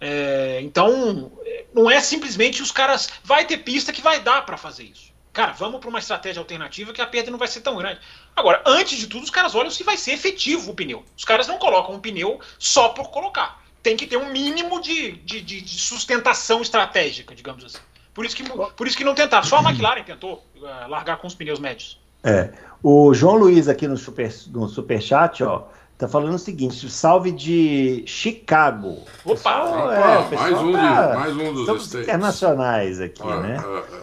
[0.00, 1.32] É, então,
[1.74, 3.08] não é simplesmente os caras.
[3.22, 5.08] Vai ter pista que vai dar para fazer isso.
[5.32, 8.00] Cara, vamos para uma estratégia alternativa que a perda não vai ser tão grande.
[8.34, 11.04] Agora, antes de tudo, os caras olham se vai ser efetivo o pneu.
[11.16, 13.62] Os caras não colocam um pneu só por colocar.
[13.88, 17.78] Tem que ter um mínimo de, de, de, de sustentação estratégica, digamos assim.
[18.12, 19.44] Por isso que, por isso que não tentaram.
[19.44, 21.98] Só a McLaren tentou uh, largar com os pneus médios.
[22.22, 22.50] É.
[22.82, 25.68] O João Luiz aqui no, super, no Superchat, ó.
[25.96, 29.04] Tá falando o seguinte, salve de Chicago.
[29.24, 29.32] Opa!
[29.32, 32.08] Pessoal, é, mais, um tá, de, mais um dos States.
[32.08, 33.56] internacionais aqui, ah, né?
[33.58, 34.02] Ah, ah.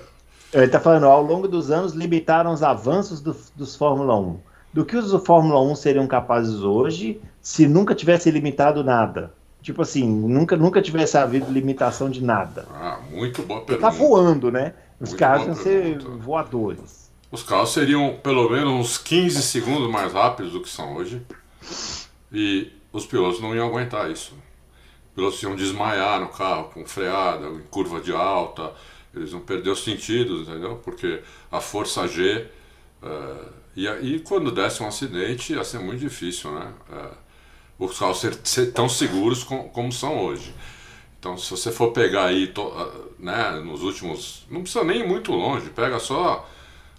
[0.52, 4.40] Ele tá falando, ao longo dos anos limitaram os avanços do, dos Fórmula 1.
[4.74, 9.32] Do que os Fórmula 1 seriam capazes hoje se nunca tivesse limitado nada?
[9.66, 12.68] Tipo assim, nunca, nunca tivesse havido limitação de nada.
[12.72, 13.92] Ah, muito boa tá pergunta.
[13.92, 14.76] Tá voando, né?
[15.00, 17.12] Os muito carros iam ser voadores.
[17.32, 21.20] Os carros seriam pelo menos uns 15 segundos mais rápidos do que são hoje.
[22.32, 24.36] E os pilotos não iam aguentar isso.
[25.08, 28.72] Os pilotos iam desmaiar no carro, com freada, em curva de alta,
[29.16, 30.76] eles iam perder os sentidos, entendeu?
[30.76, 32.46] Porque a força G.
[33.02, 36.72] Uh, e aí, quando desse um acidente, ia ser muito difícil, né?
[36.88, 37.25] Uh,
[37.78, 40.54] os carros ser, tão seguros com, como são hoje.
[41.20, 42.72] Então, se você for pegar aí, to,
[43.20, 44.46] né, nos últimos.
[44.50, 46.48] Não precisa nem ir muito longe, pega só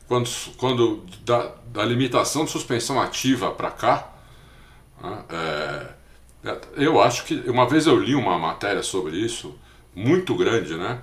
[0.08, 4.16] quando, quando da, da limitação de suspensão ativa para cá
[5.02, 5.24] né?
[5.30, 9.58] É, é, eu acho que uma vez eu li uma matéria sobre isso,
[9.94, 11.00] muito grande, né?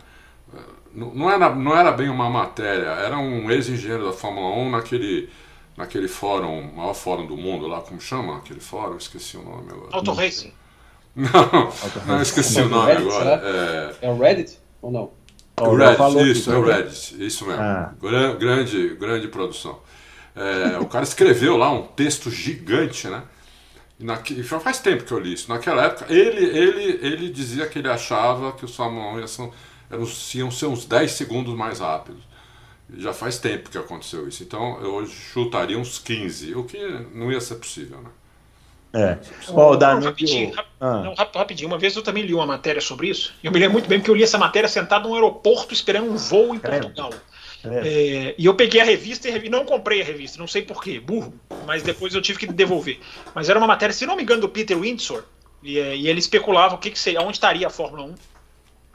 [0.53, 0.59] É,
[0.93, 5.29] não era, não era bem uma matéria, era um ex-engenheiro da Fórmula 1 naquele,
[5.77, 8.97] naquele fórum, maior fórum do mundo lá, como chama aquele fórum?
[8.97, 9.89] Esqueci o nome agora.
[9.91, 10.53] Auto Racing.
[11.15, 11.71] Não,
[12.07, 13.41] não esqueci o nome Reddit, agora.
[14.01, 14.07] É...
[14.07, 15.11] é o Reddit ou não?
[15.61, 17.61] O Reddit, isso, é o Reddit, isso mesmo.
[17.61, 17.93] Ah.
[18.39, 19.77] Grande, grande produção.
[20.35, 23.21] É, o cara escreveu lá um texto gigante, né?
[23.99, 25.47] Naque, já faz tempo que eu li isso.
[25.49, 30.51] Naquela época, ele, ele, ele dizia que ele achava que os Fórmula 1 iam, iam
[30.51, 32.23] ser uns 10 segundos mais rápidos.
[32.97, 34.43] Já faz tempo que aconteceu isso.
[34.43, 36.77] Então eu hoje chutaria uns 15, o que
[37.13, 38.09] não ia ser possível, né?
[38.95, 39.17] É.
[39.49, 41.01] Oh, não, rapidinho, ah.
[41.01, 43.33] não, rapidinho, uma vez eu também li uma matéria sobre isso.
[43.41, 46.11] E eu me lembro muito bem porque eu li essa matéria sentado num aeroporto esperando
[46.11, 47.11] um voo em Portugal.
[47.11, 47.23] É.
[47.65, 51.33] É, e eu peguei a revista e não comprei a revista, não sei porquê, burro,
[51.65, 52.99] mas depois eu tive que devolver.
[53.33, 55.23] Mas era uma matéria, se não me engano, do Peter Windsor,
[55.63, 58.15] e, é, e ele especulava o que, que seria, onde estaria a Fórmula 1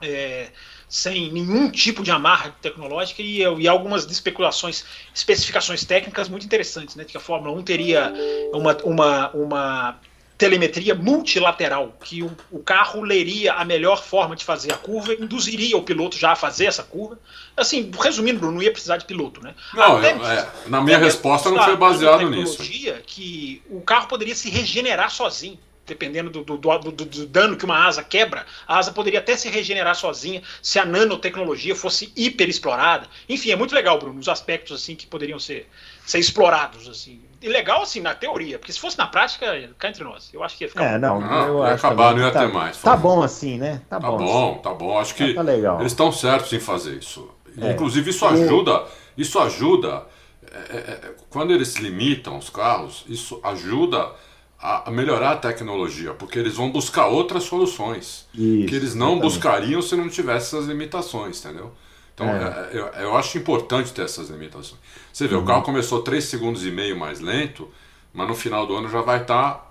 [0.02, 0.48] é,
[0.88, 7.04] sem nenhum tipo de amarra tecnológica e, e, algumas especulações, especificações técnicas muito interessantes, né?
[7.04, 8.12] Que a Fórmula 1 teria
[8.52, 10.00] uma, uma, uma
[10.38, 15.76] telemetria multilateral, que o, o, carro leria a melhor forma de fazer a curva, induziria
[15.76, 17.18] o piloto já a fazer essa curva.
[17.56, 19.54] Assim, resumindo, Bruno, não ia precisar de piloto, né?
[19.74, 22.62] Não, eu, é, na minha resposta não foi baseado nisso.
[23.04, 27.86] que o carro poderia se regenerar sozinho dependendo do, do, do, do, dano que uma
[27.86, 33.06] asa quebra, a asa poderia até se regenerar sozinha se a nanotecnologia fosse hiper explorada.
[33.28, 35.68] Enfim, é muito legal, Bruno, os aspectos assim que poderiam ser,
[36.06, 36.88] ser explorados.
[36.88, 37.20] assim.
[37.40, 40.56] E legal, assim, na teoria, porque se fosse na prática, cá entre nós, eu acho
[40.56, 40.84] que ia ficar.
[40.84, 42.82] É, não, não eu ia acabar, não ia tá, ter mais.
[42.82, 43.80] Tá bom assim, né?
[43.88, 44.18] Tá, tá bom.
[44.18, 44.62] bom assim.
[44.62, 44.98] tá bom.
[44.98, 45.80] Acho que tá legal.
[45.80, 47.30] eles estão certos em fazer isso.
[47.60, 47.72] É.
[47.72, 48.84] Inclusive, isso ajuda.
[49.16, 50.06] Isso ajuda.
[50.50, 54.10] É, é, é, quando eles limitam os carros, isso ajuda
[54.60, 59.22] a melhorar a tecnologia, porque eles vão buscar outras soluções isso, que eles não exatamente.
[59.22, 61.72] buscariam se não tivesse essas limitações, entendeu?
[62.12, 62.70] Então, é.
[62.72, 64.80] eu, eu, acho importante ter essas limitações.
[65.12, 65.42] Você vê, uhum.
[65.42, 67.68] o carro começou 3 segundos e meio mais lento,
[68.12, 69.66] mas no final do ano já vai estar, tá,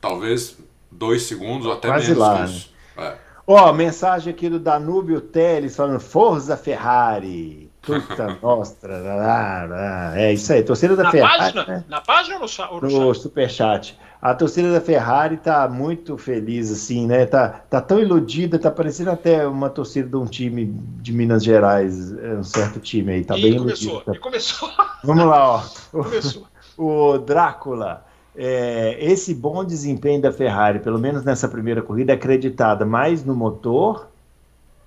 [0.00, 0.56] talvez,
[0.90, 2.70] 2 segundos ou até Quase menos lá, isso.
[2.96, 3.06] Né?
[3.06, 3.18] É.
[3.46, 7.67] Ó, mensagem aqui do Danúbio Teles falando Forza Ferrari.
[7.82, 10.12] Puta lá.
[10.16, 11.38] É isso aí, torcida da Na Ferrari.
[11.38, 11.64] página?
[11.66, 11.84] né?
[11.88, 13.22] Na página ou no, no No chat?
[13.22, 13.98] superchat.
[14.20, 17.24] A torcida da Ferrari tá muito feliz, assim, né?
[17.24, 20.66] Tá, tá tão iludida, tá parecendo até uma torcida de um time
[21.00, 24.16] de Minas Gerais, é, um certo time aí, tá Ih, bem começou, iludida.
[24.16, 24.68] e começou,
[25.04, 25.62] Vamos lá, ó.
[26.02, 26.46] começou.
[26.76, 28.04] O Drácula,
[28.36, 33.36] é, esse bom desempenho da Ferrari, pelo menos nessa primeira corrida, é acreditada mais no
[33.36, 34.07] motor,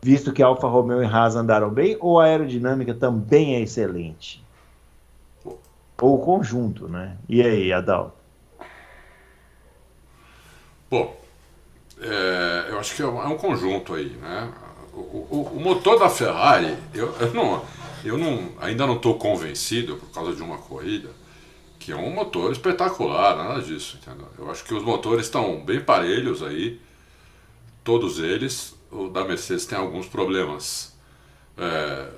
[0.01, 4.43] visto que Alfa Romeo e Haas andaram bem, ou a aerodinâmica também é excelente?
[6.01, 7.17] Ou o conjunto, né?
[7.29, 8.17] E aí, Adal?
[10.89, 11.11] Pô,
[12.01, 14.51] é, eu acho que é um, é conjunto aí, né?
[14.93, 17.63] O, o- o motor da Ferrari, eu, eu não,
[18.03, 21.09] eu não, ainda não estou convencido por causa de uma corrida
[21.79, 24.27] que é um motor espetacular, nada disso, entendeu?
[24.37, 26.79] Eu acho que os motores estão bem parelhos aí,
[27.83, 28.75] todos eles.
[28.91, 30.91] O da Mercedes tem alguns problemas.
[31.57, 32.09] é,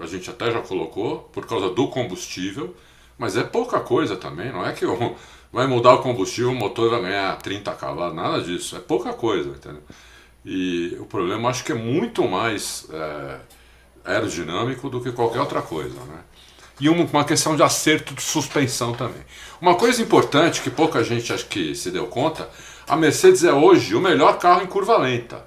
[0.00, 2.74] a gente até já colocou por causa do combustível,
[3.18, 5.16] mas é pouca coisa também, não é que o-
[5.52, 9.50] vai mudar o combustível, o motor vai ganhar 30 cavalos, nada disso, é pouca coisa,
[9.50, 9.82] entendeu?
[10.44, 13.40] E o problema acho que é muito mais é,
[14.04, 16.20] aerodinâmico do que qualquer outra coisa, né?
[16.80, 19.22] E uma, uma questão de acerto de suspensão também.
[19.60, 22.48] Uma coisa importante que pouca gente acho que se deu conta,
[22.88, 25.44] a Mercedes é hoje o melhor carro em curva lenta.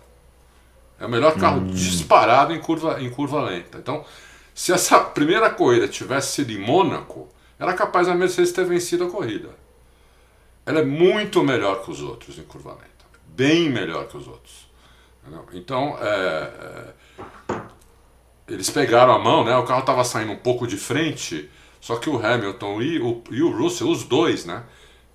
[1.01, 3.79] É o melhor carro disparado em curva, em curva lenta.
[3.79, 4.05] Então,
[4.53, 9.09] se essa primeira corrida tivesse sido em Mônaco, era capaz a Mercedes ter vencido a
[9.09, 9.49] corrida.
[10.63, 12.85] Ela é muito melhor que os outros em curva lenta.
[13.25, 14.69] Bem melhor que os outros.
[15.23, 15.43] Entendeu?
[15.53, 16.93] Então, é,
[17.49, 17.61] é,
[18.47, 19.57] eles pegaram a mão, né?
[19.57, 23.41] O carro estava saindo um pouco de frente, só que o Hamilton e o, e
[23.41, 24.63] o Russell, os dois, né?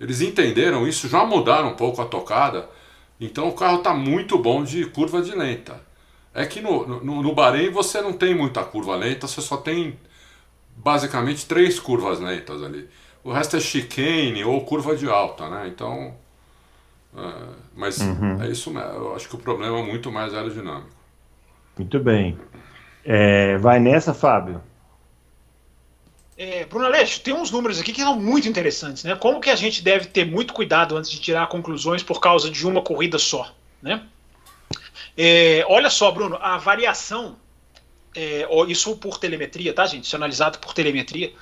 [0.01, 2.69] Eles entenderam isso, já mudaram um pouco a tocada.
[3.19, 5.81] Então o carro está muito bom de curva de lenta.
[6.33, 9.97] É que no, no, no Bahrein você não tem muita curva lenta, você só tem
[10.75, 12.87] basicamente três curvas lentas ali.
[13.23, 15.67] O resto é chicane ou curva de alta, né?
[15.67, 16.15] Então.
[17.17, 17.33] é,
[17.75, 17.99] mas
[18.39, 18.89] é isso mesmo.
[18.89, 20.95] Eu acho que o problema é muito mais aerodinâmico.
[21.77, 22.37] Muito bem.
[23.03, 24.61] É, vai nessa, Fábio?
[26.37, 29.15] É, Bruno Aleixo, tem uns números aqui que são muito interessantes, né?
[29.15, 32.67] Como que a gente deve ter muito cuidado antes de tirar conclusões por causa de
[32.67, 34.03] uma corrida só, né?
[35.17, 37.37] É, olha só, Bruno, a variação,
[38.15, 40.05] é, isso por telemetria, tá, gente?
[40.05, 41.33] Isso é analisado por telemetria.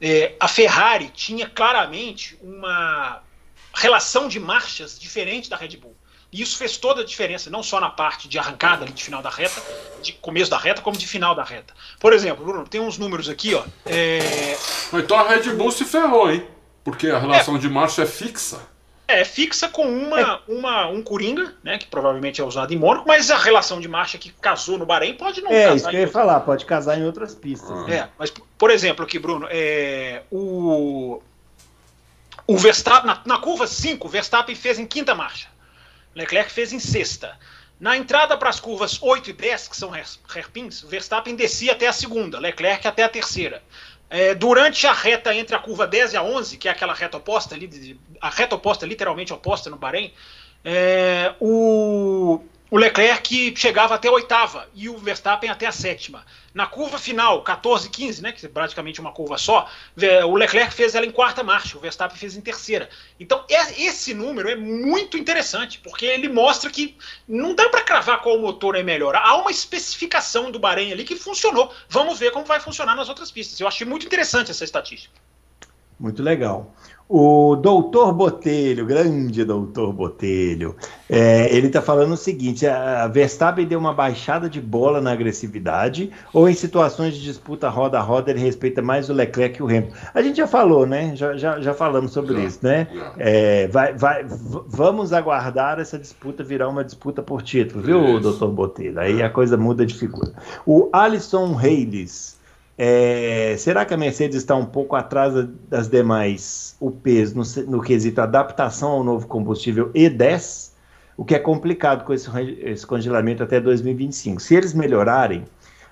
[0.00, 3.22] É, a Ferrari tinha claramente uma
[3.74, 5.94] relação de marchas diferente da Red Bull.
[6.32, 9.20] E isso fez toda a diferença, não só na parte de arrancada ali de final
[9.20, 9.60] da reta,
[10.02, 11.74] de começo da reta, como de final da reta.
[12.00, 13.62] Por exemplo, Bruno, tem uns números aqui, ó.
[13.84, 14.56] É,
[14.94, 16.46] Então a Red Bull se ferrou, hein?
[16.82, 18.60] Porque a relação de marcha é fixa.
[19.06, 21.76] é fixa com uma, uma, um Coringa, né?
[21.76, 25.14] Que provavelmente é usado em Mônaco, mas a relação de marcha que casou no Bahrein
[25.14, 26.12] pode não É, casar isso que eu ia outro.
[26.18, 27.70] falar, pode casar em outras pistas.
[27.70, 27.84] Ah.
[27.84, 27.94] né?
[27.96, 31.20] É, mas, por exemplo, aqui, Bruno, é, o,
[32.46, 35.51] o Verstappen, na, na curva 5, o Verstappen fez em quinta marcha.
[36.14, 37.38] Leclerc fez em sexta.
[37.80, 41.88] Na entrada para as curvas 8 e 10, que são hair- hairpins, Verstappen descia até
[41.88, 43.62] a segunda, Leclerc até a terceira.
[44.08, 47.16] É, durante a reta entre a curva 10 e a 11, que é aquela reta
[47.16, 47.56] oposta
[48.20, 50.12] a reta oposta, literalmente oposta no Bahrein,
[50.64, 52.40] é, o,
[52.72, 56.24] o Leclerc chegava até a oitava e o Verstappen até a sétima.
[56.54, 59.68] Na curva final, 14 15, né, que é praticamente uma curva só,
[60.26, 62.88] o Leclerc fez ela em quarta marcha, o Verstappen fez em terceira.
[63.20, 66.96] Então, é- esse número é muito interessante, porque ele mostra que
[67.28, 69.16] não dá para cravar qual motor é melhor.
[69.16, 71.70] Há uma especificação do Bahrein ali que funcionou.
[71.90, 73.60] Vamos ver como vai funcionar nas outras pistas.
[73.60, 75.14] Eu achei muito interessante essa estatística.
[76.02, 76.74] Muito legal.
[77.08, 80.74] O doutor Botelho, grande doutor Botelho,
[81.08, 86.10] é, ele está falando o seguinte: a Verstappen deu uma baixada de bola na agressividade,
[86.32, 89.66] ou em situações de disputa roda a roda, ele respeita mais o Leclerc que o
[89.66, 89.94] Hamilton.
[90.12, 91.14] A gente já falou, né?
[91.14, 92.88] Já, já, já falamos sobre Já, isso, né?
[93.16, 98.20] É, vai, vai, vamos aguardar essa disputa virar uma disputa por título, viu, Isso.
[98.20, 98.98] doutor Botelho?
[98.98, 100.32] Aí a coisa muda de figura.
[100.66, 102.41] O Alisson Reis.
[102.76, 107.82] É, será que a Mercedes está um pouco atrás da- das demais UPs no, no
[107.82, 110.72] quesito adaptação ao novo combustível E10?
[111.16, 112.30] O que é complicado com esse,
[112.62, 114.40] esse congelamento até 2025.
[114.40, 115.44] Se eles melhorarem,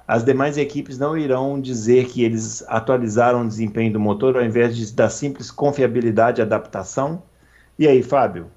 [0.08, 4.74] as demais equipes não irão dizer que eles atualizaram o desempenho do motor ao invés
[4.76, 7.22] de, da simples confiabilidade e adaptação?
[7.78, 8.50] E aí, Fábio?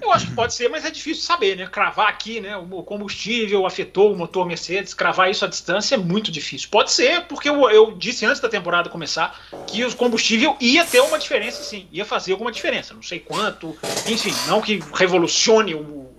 [0.00, 1.66] Eu acho que pode ser, mas é difícil saber, né?
[1.66, 2.56] Cravar aqui, né?
[2.56, 6.68] O combustível afetou o motor Mercedes, cravar isso à distância é muito difícil.
[6.70, 11.00] Pode ser, porque eu, eu disse antes da temporada começar que o combustível ia ter
[11.00, 12.94] uma diferença, sim, ia fazer alguma diferença.
[12.94, 13.76] Não sei quanto,
[14.06, 16.10] enfim, não que revolucione o,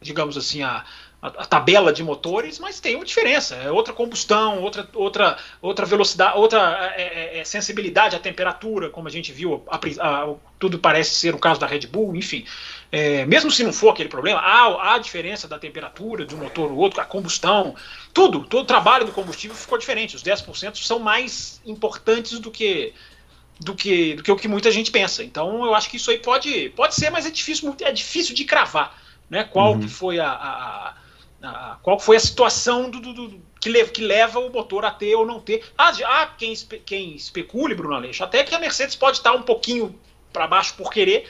[0.00, 0.84] digamos assim, a,
[1.20, 3.54] a, tabela de motores, mas tem uma diferença.
[3.56, 9.08] É outra combustão, outra, outra, outra velocidade, outra é, é, é sensibilidade à temperatura, como
[9.08, 12.44] a gente viu, a, a, tudo parece ser o caso da Red Bull, enfim.
[12.90, 16.38] É, mesmo se não for aquele problema, há, há a diferença da temperatura de um
[16.38, 17.74] motor ou outro, a combustão,
[18.14, 20.14] tudo, todo o trabalho do combustível ficou diferente.
[20.14, 22.94] Os 10% são mais importantes do que
[23.58, 25.24] do que, do que o que muita gente pensa.
[25.24, 28.44] Então eu acho que isso aí pode, pode ser, mas é difícil, é difícil de
[28.44, 29.00] cravar.
[29.28, 29.44] Né?
[29.44, 29.80] Qual uhum.
[29.80, 30.94] que foi a, a,
[31.42, 34.90] a, qual foi a situação do, do, do que, le, que, leva o motor a
[34.90, 35.64] ter ou não ter.
[35.76, 39.42] Ah, há quem, espe, quem especule, Bruno Aleixo, até que a Mercedes pode estar um
[39.42, 39.98] pouquinho
[40.32, 41.26] para baixo por querer,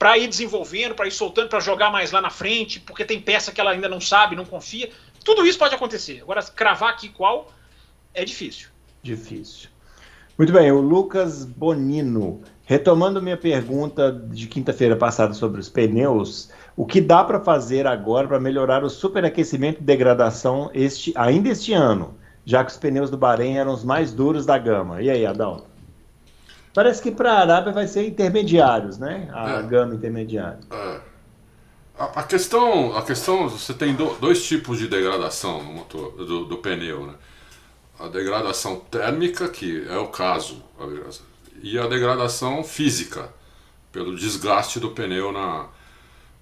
[0.00, 3.52] para ir desenvolvendo, para ir soltando, para jogar mais lá na frente, porque tem peça
[3.52, 4.88] que ela ainda não sabe, não confia.
[5.22, 6.22] Tudo isso pode acontecer.
[6.22, 7.52] Agora, cravar aqui qual
[8.14, 8.70] é difícil.
[9.02, 9.68] Difícil.
[10.38, 12.40] Muito bem, o Lucas Bonino.
[12.64, 18.26] Retomando minha pergunta de quinta-feira passada sobre os pneus, o que dá para fazer agora
[18.26, 22.14] para melhorar o superaquecimento e degradação este, ainda este ano,
[22.46, 25.02] já que os pneus do Bahrein eram os mais duros da gama?
[25.02, 25.69] E aí, Adão?
[26.72, 29.28] Parece que para a Arábia vai ser intermediários, né?
[29.32, 29.62] A é.
[29.64, 30.60] gama intermediária.
[30.70, 31.00] É.
[31.98, 36.44] A, a, questão, a questão, você tem do, dois tipos de degradação no motor do,
[36.44, 37.14] do pneu, né?
[38.00, 40.62] a degradação térmica, que é o caso,
[41.62, 43.28] e a degradação física,
[43.92, 45.66] pelo desgaste do pneu na,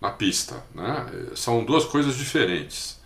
[0.01, 0.63] na pista.
[0.73, 1.31] Né?
[1.35, 3.01] São duas coisas diferentes.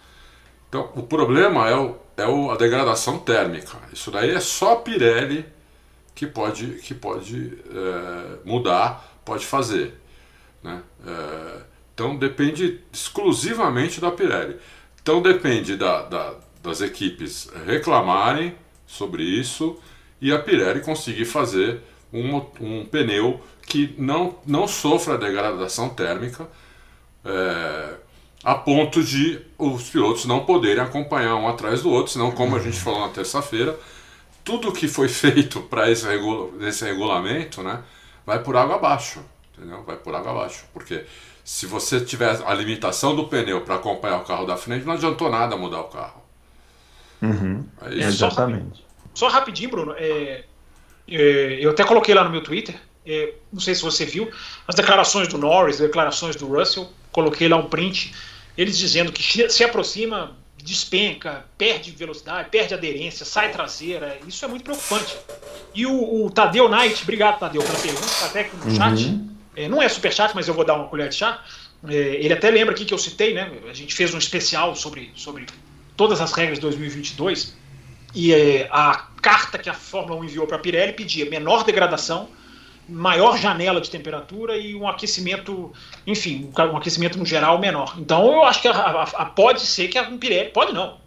[0.68, 3.78] Então, o problema é, o, é o, a degradação térmica.
[3.90, 5.46] Isso daí é só a Pirelli
[6.14, 9.94] que pode, que pode é, mudar, pode fazer.
[10.62, 10.82] Né?
[11.06, 11.62] É,
[11.94, 14.56] então, depende exclusivamente da Pirelli.
[15.00, 18.54] Então, depende da, da das equipes reclamarem
[18.86, 19.76] sobre isso
[20.20, 21.80] e a Pirelli conseguir fazer
[22.12, 26.48] um, um pneu que não, não sofra degradação térmica
[27.24, 27.94] é,
[28.44, 32.58] a ponto de os pilotos não poderem acompanhar um atrás do outro, senão, como a
[32.58, 33.78] gente falou na terça-feira,
[34.44, 37.82] tudo que foi feito para esse, regula esse regulamento né,
[38.26, 39.20] vai por água abaixo.
[39.56, 39.82] Entendeu?
[39.84, 40.64] Vai por água abaixo.
[40.72, 41.04] Porque
[41.44, 45.30] se você tiver a limitação do pneu para acompanhar o carro da frente, não adiantou
[45.30, 46.22] nada mudar o carro.
[47.20, 47.64] Uhum.
[47.82, 48.84] É Exatamente.
[49.14, 49.94] Só, só, rapidinho, Bruno.
[49.96, 50.44] É,
[51.08, 52.74] é, eu até coloquei lá no meu Twitter.
[53.04, 54.30] É, não sei se você viu
[54.66, 56.88] as declarações do Norris, declarações do Russell.
[57.10, 58.14] Coloquei lá um print.
[58.56, 64.18] Eles dizendo que se aproxima, despenca, perde velocidade, perde aderência, sai traseira.
[64.26, 65.16] Isso é muito preocupante.
[65.74, 68.74] E o, o Tadeu Knight, obrigado, Tadeu, pela pergunta, tá até aqui no uhum.
[68.74, 69.20] chat.
[69.54, 71.42] É, não é super chat, mas eu vou dar uma colher de chá.
[71.88, 73.50] É, ele até lembra aqui que eu citei, né?
[73.68, 75.46] A gente fez um especial sobre, sobre
[75.96, 77.56] todas as regras de 2022
[78.14, 82.28] e é, a carta que a Fórmula 1 enviou para a Pirelli pedia menor degradação,
[82.88, 85.72] maior janela de temperatura e um aquecimento,
[86.06, 87.94] enfim, um aquecimento no geral menor.
[87.98, 91.00] Então eu acho que a, a, a pode ser que a Pirelli, pode não.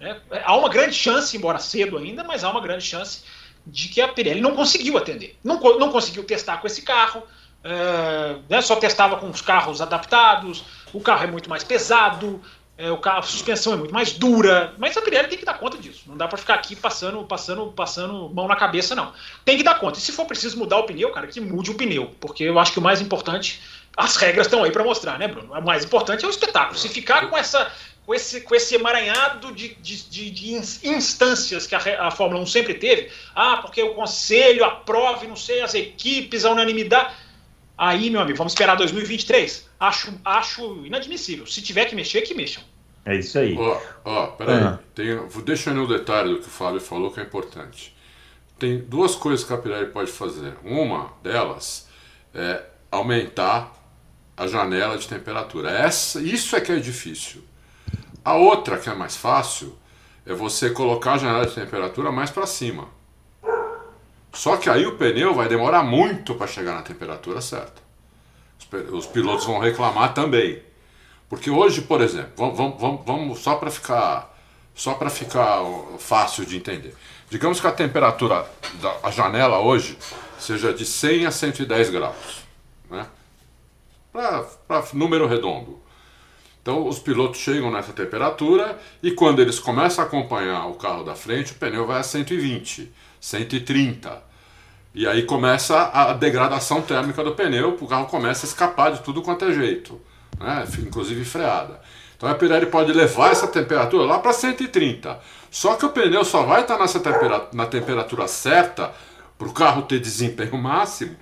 [0.00, 0.18] Né?
[0.44, 3.22] Há uma grande chance, embora cedo ainda, mas há uma grande chance
[3.66, 5.36] de que a Pirelli não conseguiu atender.
[5.44, 7.22] Não, não conseguiu testar com esse carro,
[7.62, 12.40] é, né, só testava com os carros adaptados, o carro é muito mais pesado,
[12.78, 15.58] é, o carro, a suspensão é muito mais dura, mas a Pirelli tem que dar
[15.58, 16.04] conta disso.
[16.06, 19.12] Não dá para ficar aqui passando, passando, passando mão na cabeça, não.
[19.44, 19.98] Tem que dar conta.
[19.98, 22.72] E se for preciso mudar o pneu, cara, que mude o pneu, porque eu acho
[22.72, 23.60] que o mais importante,
[23.96, 25.52] as regras estão aí para mostrar, né, Bruno?
[25.52, 26.78] O mais importante é o espetáculo.
[26.78, 27.68] Se ficar com essa,
[28.06, 30.54] com esse, com esse emaranhado de, de, de,
[30.84, 35.62] instâncias que a, a Fórmula 1 sempre teve, ah, porque o conselho aprove, não sei,
[35.62, 37.12] as equipes, a unanimidade
[37.78, 39.70] Aí, meu amigo, vamos esperar 2023.
[39.78, 41.46] Acho, acho inadmissível.
[41.46, 42.64] Se tiver que mexer, que mexam.
[43.06, 43.56] É isso aí.
[43.56, 44.64] Ó, ó, peraí.
[44.64, 44.80] Ah.
[44.94, 45.06] Tem,
[45.44, 47.96] deixa eu no detalhe do que o Fábio falou que é importante.
[48.58, 50.54] Tem duas coisas que a Pirelli pode fazer.
[50.64, 51.88] Uma delas
[52.34, 53.72] é aumentar
[54.36, 55.70] a janela de temperatura.
[55.70, 57.44] Essa, isso é que é difícil.
[58.24, 59.78] A outra, que é mais fácil,
[60.26, 62.88] é você colocar a janela de temperatura mais para cima.
[64.32, 67.82] Só que aí o pneu vai demorar muito para chegar na temperatura certa.
[68.92, 70.62] Os pilotos vão reclamar também.
[71.28, 74.34] Porque hoje, por exemplo, vamos, vamos, vamos só para ficar
[74.74, 75.58] só para ficar
[75.98, 76.94] fácil de entender.
[77.28, 78.48] Digamos que a temperatura
[79.02, 79.98] da janela hoje
[80.38, 82.44] seja de 100 a 110 graus,
[82.88, 83.04] né?
[84.12, 85.80] Para número redondo.
[86.62, 91.16] Então os pilotos chegam nessa temperatura e quando eles começam a acompanhar o carro da
[91.16, 94.28] frente, o pneu vai a 120, 130.
[94.94, 99.22] E aí começa a degradação térmica do pneu, o carro começa a escapar de tudo
[99.22, 100.00] quanto é jeito,
[100.38, 100.64] né?
[100.78, 101.80] inclusive freada.
[102.16, 105.20] Então a Pirelli pode levar essa temperatura lá para 130.
[105.50, 108.92] Só que o pneu só vai estar nessa temperatura, na temperatura certa
[109.38, 111.14] para o carro ter desempenho máximo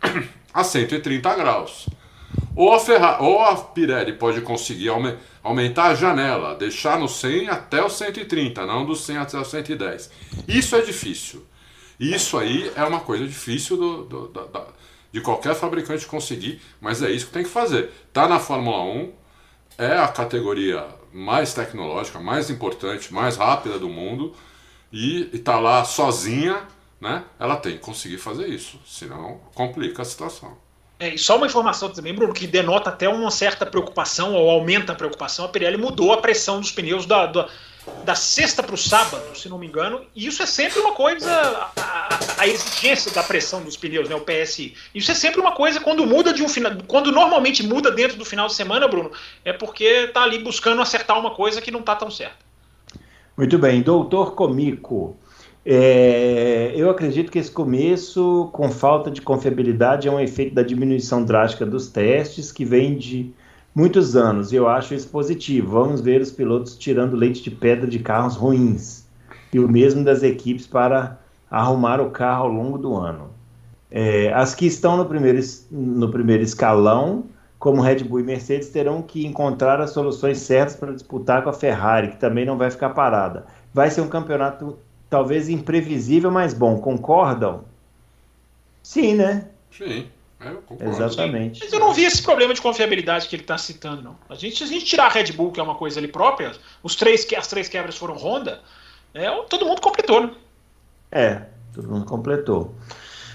[0.54, 1.88] a 130 graus.
[2.56, 7.48] Ou a, Ferrari, ou a Pirelli pode conseguir aume, aumentar a janela, deixar no 100
[7.48, 10.10] até o 130, não do 100 até o 110.
[10.46, 11.44] Isso é difícil.
[11.98, 14.66] Isso aí é uma coisa difícil do, do, da,
[15.12, 17.90] de qualquer fabricante conseguir, mas é isso que tem que fazer.
[18.12, 19.12] Tá na Fórmula 1,
[19.78, 24.34] é a categoria mais tecnológica, mais importante, mais rápida do mundo
[24.92, 26.62] e está lá sozinha,
[27.00, 27.24] né?
[27.38, 30.63] Ela tem que conseguir fazer isso, senão complica a situação.
[30.98, 34.92] É, e só uma informação também, Bruno, que denota até uma certa preocupação, ou aumenta
[34.92, 37.48] a preocupação, a Pirelli mudou a pressão dos pneus da, da,
[38.04, 41.28] da sexta para o sábado, se não me engano, e isso é sempre uma coisa,
[41.28, 44.74] a, a, a, exigência da pressão dos pneus, né, o PSI.
[44.94, 48.24] Isso é sempre uma coisa, quando muda de um final, quando normalmente muda dentro do
[48.24, 49.10] final de semana, Bruno,
[49.44, 52.44] é porque está ali buscando acertar uma coisa que não está tão certa.
[53.36, 55.16] Muito bem, doutor Comico.
[55.66, 61.24] É, eu acredito que esse começo, com falta de confiabilidade, é um efeito da diminuição
[61.24, 63.32] drástica dos testes, que vem de
[63.74, 65.70] muitos anos, e eu acho isso positivo.
[65.70, 69.06] Vamos ver os pilotos tirando leite de pedra de carros ruins,
[69.52, 71.18] e o mesmo das equipes para
[71.50, 73.30] arrumar o carro ao longo do ano.
[73.90, 75.40] É, as que estão no primeiro,
[75.70, 77.24] no primeiro escalão,
[77.58, 81.52] como Red Bull e Mercedes, terão que encontrar as soluções certas para disputar com a
[81.52, 83.46] Ferrari, que também não vai ficar parada.
[83.72, 84.76] Vai ser um campeonato
[85.14, 86.80] talvez imprevisível, mas bom.
[86.80, 87.64] Concordam?
[88.82, 89.46] Sim, né?
[89.70, 90.08] Sim.
[90.40, 91.60] É, Exatamente.
[91.62, 94.16] Mas eu não vi esse problema de confiabilidade que ele está citando, não.
[94.28, 96.50] A gente, se a gente tirar a Red Bull, que é uma coisa ali própria,
[96.82, 98.60] os três, as três quebras foram Honda,
[99.14, 100.32] é, todo mundo completou, né?
[101.12, 101.42] É,
[101.72, 102.74] todo mundo completou.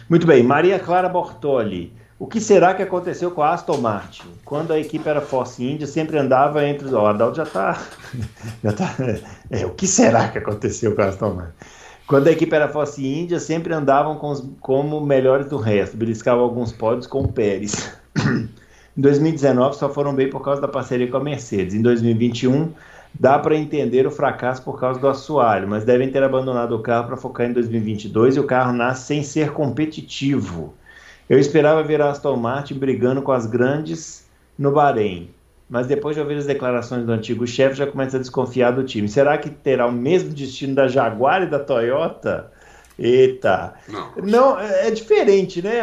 [0.09, 1.93] Muito bem, Maria Clara Bortoli.
[2.19, 4.27] O que será que aconteceu com a Aston Martin?
[4.43, 6.91] Quando a equipe era Force India, sempre andava entre os.
[6.91, 7.81] O Adalto já está.
[8.61, 8.93] Já tá,
[9.49, 11.53] é, o que será que aconteceu com a Aston Martin?
[12.05, 16.43] Quando a equipe era Force India, sempre andavam com os, como melhores do resto, beliscavam
[16.43, 17.89] alguns pódios com o Pérez.
[18.17, 21.73] em 2019 só foram bem por causa da parceria com a Mercedes.
[21.73, 22.73] Em 2021
[23.17, 27.07] dá para entender o fracasso por causa do assoalho, mas devem ter abandonado o carro
[27.07, 30.73] para focar em 2022 e o carro nasce sem ser competitivo.
[31.29, 34.27] Eu esperava ver a Aston Martin brigando com as grandes
[34.57, 35.29] no Bahrein,
[35.69, 39.07] mas depois de ouvir as declarações do antigo chefe, já começa a desconfiar do time.
[39.07, 42.51] Será que terá o mesmo destino da Jaguar e da Toyota?
[42.97, 43.75] Eita!
[43.87, 45.79] Não, não é, é diferente, né?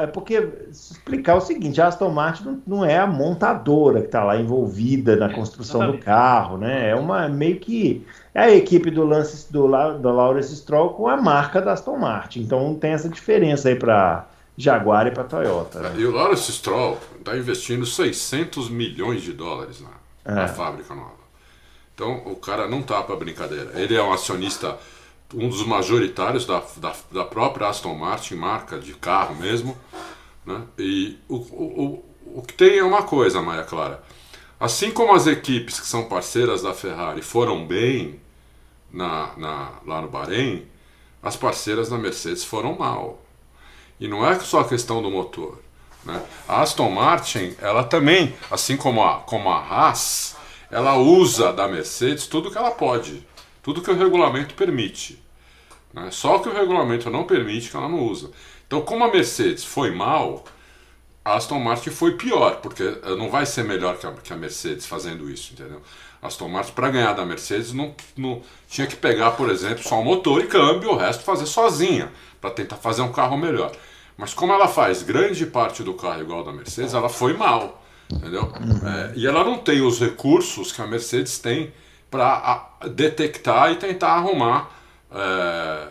[0.00, 4.36] É porque explicar o seguinte: a Aston Martin não, é a montadora que está lá
[4.36, 6.90] envolvida na construção do carro, né?
[6.90, 11.16] É uma meio que é a equipe do Lance do, do Lawrence Stroll com a
[11.16, 12.42] marca da Aston Martin.
[12.42, 14.26] Então tem essa diferença aí para
[14.56, 15.80] Jaguar e para Toyota.
[15.80, 15.94] Né?
[15.98, 19.90] E o Lawrence Stroll está investindo 600 milhões de dólares na,
[20.24, 20.34] é.
[20.34, 21.22] na fábrica nova.
[21.94, 23.72] Então o cara não tá para brincadeira.
[23.74, 24.78] Ele é um acionista,
[25.34, 29.76] um dos majoritários da, da, da, própria Aston Martin, marca de carro mesmo.
[30.44, 30.62] Né?
[30.78, 34.02] E o, o, o, o que tem é uma coisa, Maia Clara.
[34.58, 38.20] Assim como as equipes que são parceiras da Ferrari foram bem
[38.92, 40.66] na, na, lá no Bahrein,
[41.22, 43.22] as parceiras da Mercedes foram mal.
[44.02, 45.60] E não é só a questão do motor.
[46.04, 46.20] Né?
[46.48, 50.34] A Aston Martin, ela também, assim como a, como a Haas,
[50.72, 53.24] ela usa da Mercedes tudo que ela pode,
[53.62, 55.22] tudo que o regulamento permite.
[55.94, 56.08] Né?
[56.10, 58.32] Só que o regulamento não permite que ela não usa.
[58.66, 60.42] Então, como a Mercedes foi mal,
[61.24, 62.82] a Aston Martin foi pior, porque
[63.16, 65.80] não vai ser melhor que a, que a Mercedes fazendo isso, entendeu?
[66.20, 70.00] A Aston Martin, para ganhar da Mercedes, não, não tinha que pegar, por exemplo, só
[70.00, 73.70] o motor e câmbio, o resto fazer sozinha, para tentar fazer um carro melhor.
[74.16, 77.82] Mas como ela faz grande parte do carro igual da Mercedes, ela foi mal.
[78.10, 78.52] Entendeu?
[78.84, 81.72] É, e ela não tem os recursos que a Mercedes tem
[82.10, 84.70] para detectar e tentar arrumar
[85.10, 85.88] é,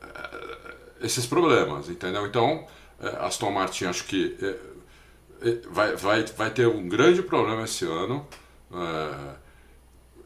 [0.00, 2.24] é, esses problemas, entendeu?
[2.24, 2.64] Então,
[3.00, 7.84] é, Aston Martin acho que é, é, vai, vai, vai ter um grande problema esse
[7.84, 8.26] ano.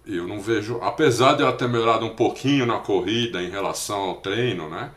[0.07, 4.17] eu não vejo, apesar de ela ter melhorado um pouquinho na corrida em relação ao
[4.17, 4.91] treino, né?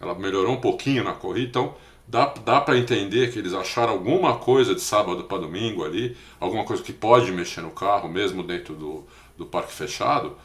[0.00, 1.74] Ela melhorou um pouquinho na corrida, então
[2.06, 6.64] dá, dá para entender que eles acharam alguma coisa de sábado para domingo ali, alguma
[6.64, 9.04] coisa que pode mexer no carro, mesmo dentro do,
[9.36, 10.36] do parque fechado.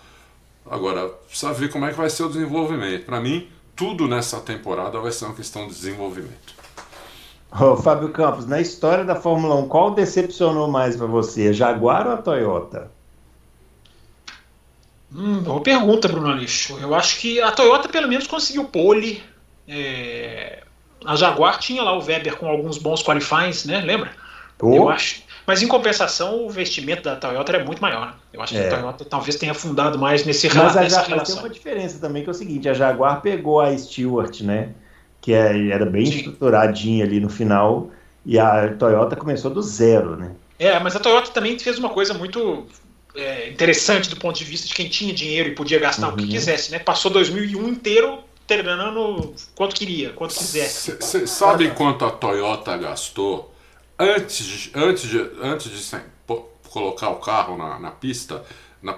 [0.70, 3.06] Agora, precisa ver como é que vai ser o desenvolvimento.
[3.06, 6.54] Para mim, tudo nessa temporada vai ser uma questão de desenvolvimento.
[7.52, 12.08] Ô, Fábio Campos, na história da Fórmula 1, qual decepcionou mais para você, a Jaguar
[12.08, 12.92] ou a Toyota?
[15.16, 16.78] Hum, boa pergunta, Bruno Alixo.
[16.82, 19.22] Eu acho que a Toyota pelo menos conseguiu pole,
[19.68, 20.64] é,
[21.06, 23.82] a Jaguar tinha lá o Weber com alguns bons qualifies, né?
[23.82, 24.12] Lembra?
[24.62, 24.74] Oh.
[24.74, 25.24] Eu acho.
[25.46, 28.16] Mas em compensação, o investimento da Toyota é muito maior.
[28.32, 28.62] Eu acho é.
[28.62, 32.24] que a Toyota talvez tenha afundado mais nesse Mas a Jaguar tem uma diferença também,
[32.24, 34.70] que é o seguinte: a Jaguar pegou a Stewart, né?
[35.20, 36.18] Que é, era bem Sim.
[36.18, 37.92] estruturadinha ali no final.
[38.26, 40.32] E a Toyota começou do zero, né?
[40.58, 42.66] É, mas a Toyota também fez uma coisa muito
[43.14, 46.14] é, interessante do ponto de vista de quem tinha dinheiro e podia gastar uhum.
[46.14, 46.80] o que quisesse, né?
[46.80, 50.96] Passou 2001 inteiro terminando quanto queria, quanto quisesse.
[50.96, 53.54] Você sabe quanto a Toyota gastou
[53.98, 56.02] antes de, antes de, antes de
[56.70, 58.44] colocar o carro na, na pista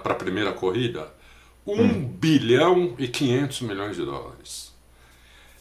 [0.02, 1.14] para a primeira corrida?
[1.66, 2.04] 1 hum.
[2.04, 4.72] bilhão e 500 milhões de dólares.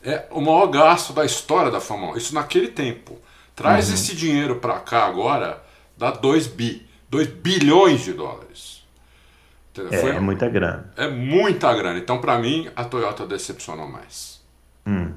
[0.04, 2.18] É o maior gasto da história da Fórmula 1.
[2.18, 3.20] Isso naquele tempo.
[3.56, 3.96] Traz uhum.
[3.96, 5.64] esse dinheiro para cá agora,
[5.98, 8.75] dá 2 bi, 2 bilhões de dólares.
[9.92, 10.92] É, Foi, é muita grana.
[10.96, 12.00] É muita grana.
[12.00, 14.42] Então, para mim, a Toyota decepcionou mais.
[14.88, 15.12] Hum.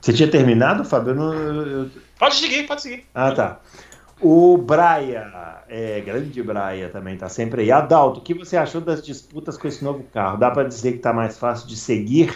[0.00, 1.10] Você tinha terminado, Fábio?
[1.10, 1.90] Eu não, eu...
[2.18, 3.04] Pode seguir, pode seguir.
[3.14, 3.60] Ah, tá.
[4.20, 7.72] O Braia, é, grande Braia também tá sempre aí.
[7.72, 10.38] Adalto, o que você achou das disputas com esse novo carro?
[10.38, 12.34] Dá para dizer que tá mais fácil de seguir,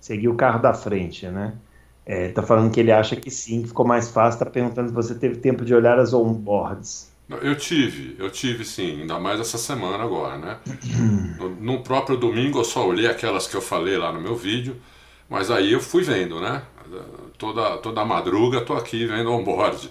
[0.00, 1.54] seguir o carro da frente, né?
[2.04, 4.40] É, tá falando que ele acha que sim, que ficou mais fácil.
[4.40, 7.11] Tá perguntando se você teve tempo de olhar as onboards.
[7.40, 10.58] Eu tive, eu tive sim, ainda mais essa semana agora, né?
[11.38, 14.80] No, no, próprio domingo eu só olhei aquelas que eu falei lá no meu vídeo,
[15.28, 16.62] mas aí eu fui vendo, né?
[17.38, 19.90] Toda, toda madruga tô aqui vendo onboard.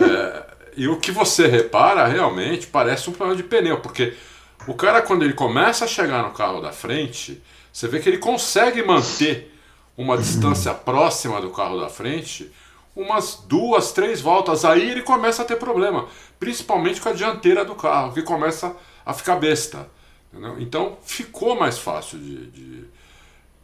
[0.00, 0.46] É,
[0.76, 4.14] e o que você repara realmente parece um problema de pneu, porque
[4.66, 7.42] o cara quando ele começa a chegar no carro da frente,
[7.72, 9.54] você vê que ele consegue manter
[9.96, 12.50] uma distância próxima do carro da frente,
[13.00, 16.06] umas duas, três voltas, aí ele começa a ter problema,
[16.38, 19.88] principalmente com a dianteira do carro, que começa a ficar besta.
[20.30, 20.60] Entendeu?
[20.60, 22.84] Então ficou mais fácil de, de,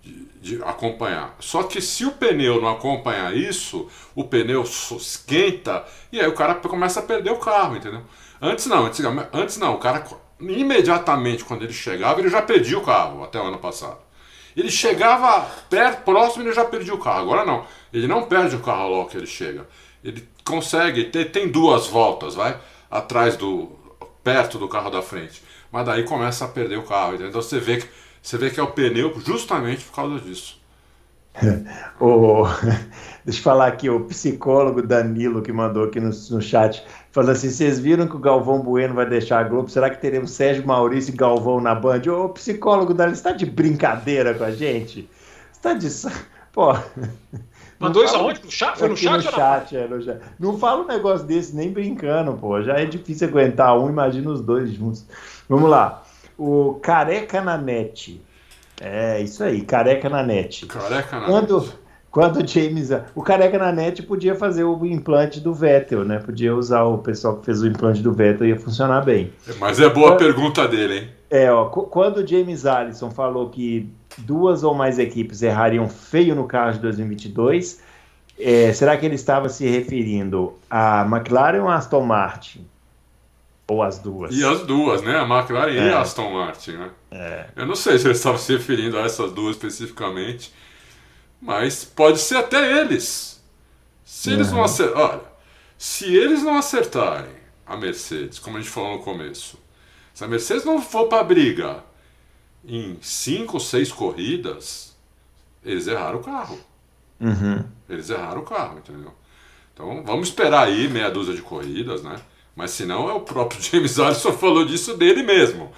[0.03, 1.37] de, de, acompanhar.
[1.39, 6.55] Só que se o pneu não acompanhar isso, o pneu esquenta e aí o cara
[6.57, 8.03] começa a perder o carro, entendeu?
[8.41, 9.01] Antes não, antes,
[9.33, 10.05] antes não, o cara
[10.41, 14.06] imediatamente quando ele chegava, ele já perdia o carro até o ano passado.
[14.57, 17.21] Ele chegava perto, próximo e ele já perdia o carro.
[17.21, 17.67] Agora não.
[17.93, 19.69] Ele não perde o carro logo que ele chega.
[20.03, 22.59] Ele consegue, ter, tem duas voltas, vai,
[22.91, 23.71] atrás do.
[24.25, 25.43] perto do carro da frente.
[25.71, 27.17] Mas daí começa a perder o carro.
[27.17, 27.89] Então você vê que
[28.27, 30.59] você vê que é o pneu justamente por causa disso.
[32.01, 32.45] o,
[33.25, 37.51] deixa eu falar aqui, o psicólogo Danilo que mandou aqui no, no chat, falando assim:
[37.51, 39.69] vocês viram que o Galvão Bueno vai deixar a Globo?
[39.69, 42.03] Será que teremos Sérgio Maurício e Galvão na Band?
[42.11, 45.09] Ô, psicólogo Danilo, você está de brincadeira com a gente?
[45.53, 45.89] Você está de.
[46.53, 46.75] Pô.
[47.79, 48.43] Mandou isso aonde?
[48.43, 48.79] No chat?
[48.79, 49.25] Foi no chat?
[49.25, 50.19] No chat, é, no chat.
[50.39, 52.63] Não fala um negócio desse nem brincando, pô.
[52.63, 55.05] Já é difícil aguentar um, imagina os dois juntos.
[55.47, 56.03] Vamos lá.
[56.39, 58.23] O Careca na Net.
[58.81, 60.67] É, isso aí, Careca na Net.
[60.67, 61.73] Careca na quando, Net.
[62.11, 62.91] Quando o James.
[63.15, 66.19] O Careca na Net podia fazer o implante do Vettel, né?
[66.19, 69.33] Podia usar o pessoal que fez o implante do Vettel, ia funcionar bem.
[69.59, 71.09] Mas é boa a pergunta dele, hein?
[71.31, 71.67] É, ó.
[71.67, 76.79] Quando o James Allison falou que duas ou mais equipes errariam feio no carro de
[76.81, 77.81] 2022,
[78.39, 82.67] é, será que ele estava se referindo a McLaren ou a Aston Martin?
[83.69, 84.35] Ou as duas.
[84.35, 85.19] E as duas, né?
[85.19, 85.89] A McLaren é.
[85.89, 86.91] e a Aston Martin, né?
[87.11, 87.47] É.
[87.57, 90.53] Eu não sei se ele estava se referindo a essas duas especificamente,
[91.41, 93.43] mas pode ser até eles.
[94.05, 94.57] Se eles uhum.
[94.57, 95.05] não acertarem.
[95.05, 95.23] Olha,
[95.77, 97.35] se eles não acertarem
[97.67, 99.59] a Mercedes, como a gente falou no começo,
[100.15, 101.83] se a Mercedes não for para briga
[102.65, 104.97] em cinco ou seis corridas,
[105.65, 106.59] eles erraram o carro.
[107.21, 107.65] Uhum.
[107.89, 109.13] Eles erraram o carro, entendeu?
[109.75, 112.21] Então vamos esperar aí meia dúzia de corridas, né?
[112.57, 115.71] Mas se não, é o próprio James Allison falou disso dele mesmo.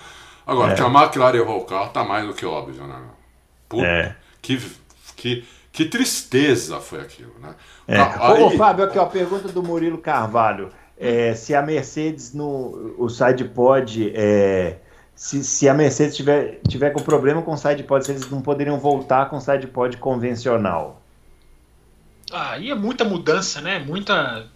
[0.47, 0.77] Agora, é.
[0.77, 2.97] que a McLaren errou o carro tá mais do que óbvio, né?
[3.69, 4.17] Puta, é.
[4.41, 4.59] que,
[5.15, 7.55] que, que tristeza foi aquilo, né?
[7.87, 8.01] É.
[8.01, 8.43] Aí...
[8.43, 10.71] Ô, Fábio, aqui, ó, pergunta do Murilo Carvalho.
[10.97, 14.79] É, se a Mercedes no o sidepod é,
[15.19, 18.79] se, se a Mercedes tiver, tiver com problema com o sidepod, se eles não poderiam
[18.79, 21.03] voltar com o sidepod convencional.
[22.31, 23.79] Aí é muita mudança, né?
[23.79, 24.47] Muita.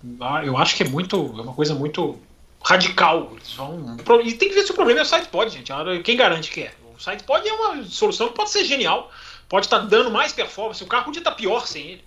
[0.45, 1.17] Eu acho que é muito.
[1.39, 2.19] É uma coisa muito
[2.63, 3.33] radical.
[3.33, 3.97] Eles vão...
[4.25, 5.73] E tem que ver se o problema é o sidepod, gente.
[6.05, 6.75] Quem garante que é?
[6.95, 9.11] O sidepod é uma solução que pode ser genial.
[9.49, 10.83] Pode estar tá dando mais performance.
[10.83, 12.05] O carro podia estar tá pior sem ele.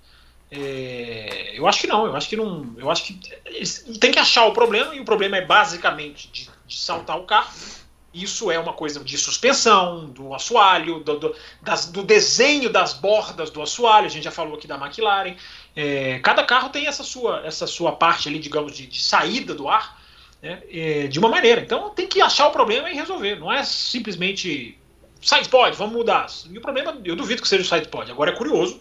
[0.51, 1.57] É...
[1.57, 2.05] eu acho que não.
[2.05, 2.75] Eu acho que não.
[2.77, 3.19] Eu acho que
[3.99, 7.51] tem que achar o problema e o problema é basicamente de, de saltar o carro.
[8.15, 13.49] Isso é uma coisa de suspensão, do assoalho, do, do, das, do, desenho das bordas
[13.49, 14.05] do assoalho.
[14.05, 15.35] A gente já falou aqui da McLaren.
[15.75, 19.67] É, cada carro tem essa sua, essa sua parte ali, digamos, de, de saída do
[19.67, 20.01] ar
[20.41, 21.59] né, é, de uma maneira.
[21.59, 23.35] Então tem que achar o problema e resolver.
[23.35, 24.79] Não é simplesmente
[25.21, 26.27] sidepod, vamos mudar.
[26.49, 28.09] E o problema, eu duvido que seja o sidepod.
[28.09, 28.79] Agora é curioso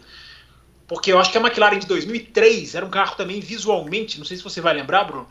[0.87, 4.37] porque eu acho que a McLaren de 2003 era um carro também visualmente, não sei
[4.37, 5.27] se você vai lembrar, Bruno,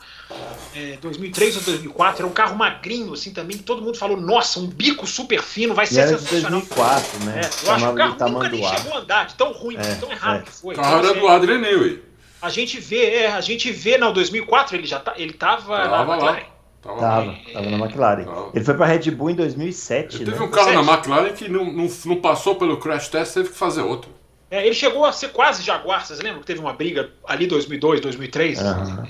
[0.76, 4.60] é, 2003 ou 2004, era um carro magrinho, assim, também, que todo mundo falou, nossa,
[4.60, 6.62] um bico super fino, vai ser era sensacional.
[6.62, 7.42] De 2004, né?
[7.42, 9.96] É, eu acho que o carro nunca nem chegou a andar, de tão ruim, é,
[9.96, 10.42] tão errado é.
[10.42, 10.74] que foi.
[10.74, 12.04] O carro era do Adrian Newey.
[12.42, 15.88] A gente vê, é, a gente vê, não, 2004 ele já tá, ele tava, Tava
[15.88, 16.16] na lá.
[16.16, 16.54] McLaren.
[16.82, 18.26] Tava, Tava, tava na McLaren.
[18.26, 18.50] Tava.
[18.54, 20.32] Ele foi pra Red Bull em 2007, Ele né?
[20.32, 20.94] teve um carro na Sete.
[20.94, 24.12] McLaren que não, não, não passou pelo crash test, teve que fazer outro.
[24.54, 28.02] É, ele chegou a ser quase Jaguar, vocês lembram que teve uma briga ali 2002,
[28.02, 28.60] 2003?
[28.60, 29.08] Aham.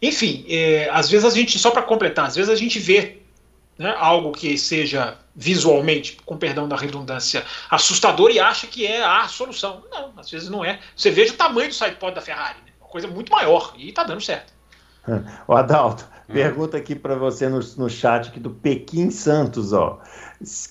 [0.00, 3.18] Enfim, é, às vezes a gente, só para completar, às vezes a gente vê
[3.76, 9.26] né, algo que seja visualmente, com perdão da redundância, assustador e acha que é a
[9.26, 9.82] solução.
[9.90, 10.78] Não, às vezes não é.
[10.94, 12.70] Você veja o tamanho do sidepod da Ferrari, né?
[12.80, 14.52] uma coisa muito maior e tá dando certo.
[15.48, 20.00] Ô Adalto, pergunta aqui pra você no, no chat aqui do Pequim Santos, ó.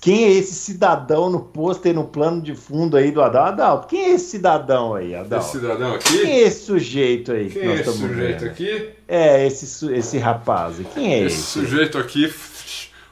[0.02, 3.50] Quem é esse cidadão no pôster no plano de fundo aí do Adalto?
[3.54, 5.46] Adalto, quem é esse cidadão aí, Esse Adalto?
[5.46, 6.32] cidadão Quem aqui.
[6.32, 8.50] é esse sujeito aí que Quem nós é esse sujeito vendo?
[8.52, 8.90] aqui?
[9.08, 10.78] É, esse, esse rapaz.
[10.94, 11.44] Quem é Esse esse?
[11.52, 12.34] sujeito aqui,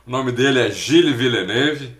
[0.07, 1.95] o nome dele é Gilles Villeneuve.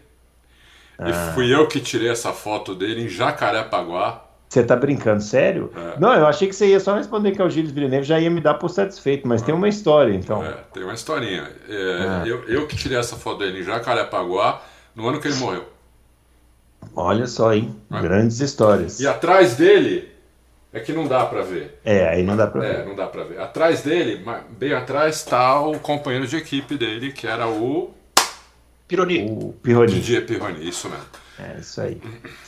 [0.98, 1.10] Ah.
[1.10, 4.24] E fui eu que tirei essa foto dele em Jacarepaguá.
[4.50, 5.72] Você tá brincando, sério?
[5.76, 6.00] É.
[6.00, 8.30] Não, eu achei que você ia só responder que é o Gilles Villeneuve, já ia
[8.30, 10.44] me dar por satisfeito, mas tem uma história, então.
[10.44, 11.50] É, tem uma historinha.
[11.68, 12.24] É, Ah.
[12.26, 14.62] eu, eu que tirei essa foto dele em Jacarepaguá
[14.96, 15.66] no ano que ele morreu.
[16.96, 17.76] Olha só, hein?
[17.92, 18.02] É.
[18.02, 19.00] Grandes histórias.
[19.02, 20.10] E atrás dele
[20.72, 21.80] é que não dá pra ver.
[21.84, 22.86] É, aí não dá pra É, ver.
[22.86, 23.40] não dá pra ver.
[23.42, 24.24] Atrás dele,
[24.58, 27.92] bem atrás, tá o companheiro de equipe dele, que era o
[28.88, 29.26] Pironi.
[29.30, 29.92] O Pirroni.
[29.92, 31.06] Didier Pirroni, isso mesmo.
[31.38, 32.02] É isso aí.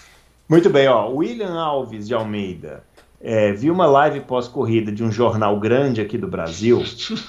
[0.50, 1.08] Muito bem, ó.
[1.10, 2.84] William Alves de Almeida.
[3.22, 6.82] É, vi uma live pós-corrida de um jornal grande aqui do Brasil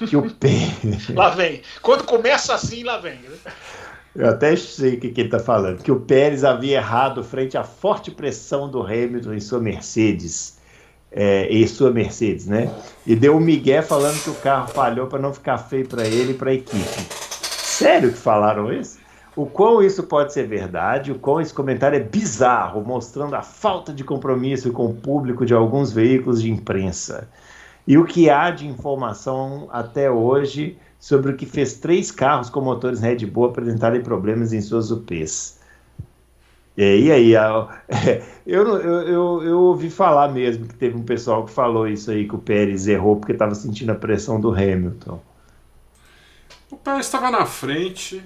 [0.08, 1.08] que o Pérez.
[1.14, 1.60] Lá vem.
[1.82, 3.16] Quando começa assim, lá vem.
[3.16, 3.52] né?
[4.14, 5.82] Eu até sei o que, que ele está falando.
[5.82, 10.58] Que o Pérez havia errado frente à forte pressão do Hamilton em sua Mercedes.
[11.12, 12.72] É, em sua Mercedes, né?
[13.04, 16.32] E deu um migué falando que o carro falhou para não ficar feio para ele
[16.32, 17.06] e para a equipe.
[17.10, 18.99] Sério que falaram isso?
[19.40, 23.90] O quão isso pode ser verdade, o quão esse comentário é bizarro, mostrando a falta
[23.90, 27.26] de compromisso com o público de alguns veículos de imprensa.
[27.86, 32.60] E o que há de informação até hoje sobre o que fez três carros com
[32.60, 35.58] motores Red Bull apresentarem problemas em suas UPs.
[36.76, 37.32] E aí,
[38.46, 42.28] eu, eu, eu, eu ouvi falar mesmo que teve um pessoal que falou isso aí,
[42.28, 45.18] que o Pérez errou porque estava sentindo a pressão do Hamilton.
[46.70, 48.22] O Pérez estava na frente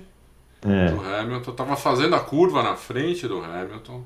[0.64, 0.90] É.
[0.90, 4.02] do Hamilton, estava fazendo a curva na frente do Hamilton.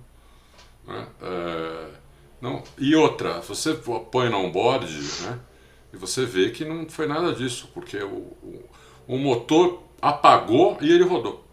[0.87, 1.07] né?
[1.23, 1.87] É,
[2.41, 4.87] não, e outra, você põe no onboard,
[5.23, 5.39] né,
[5.93, 8.65] e você vê que não foi nada disso, porque o, o,
[9.09, 11.45] o motor apagou e ele rodou.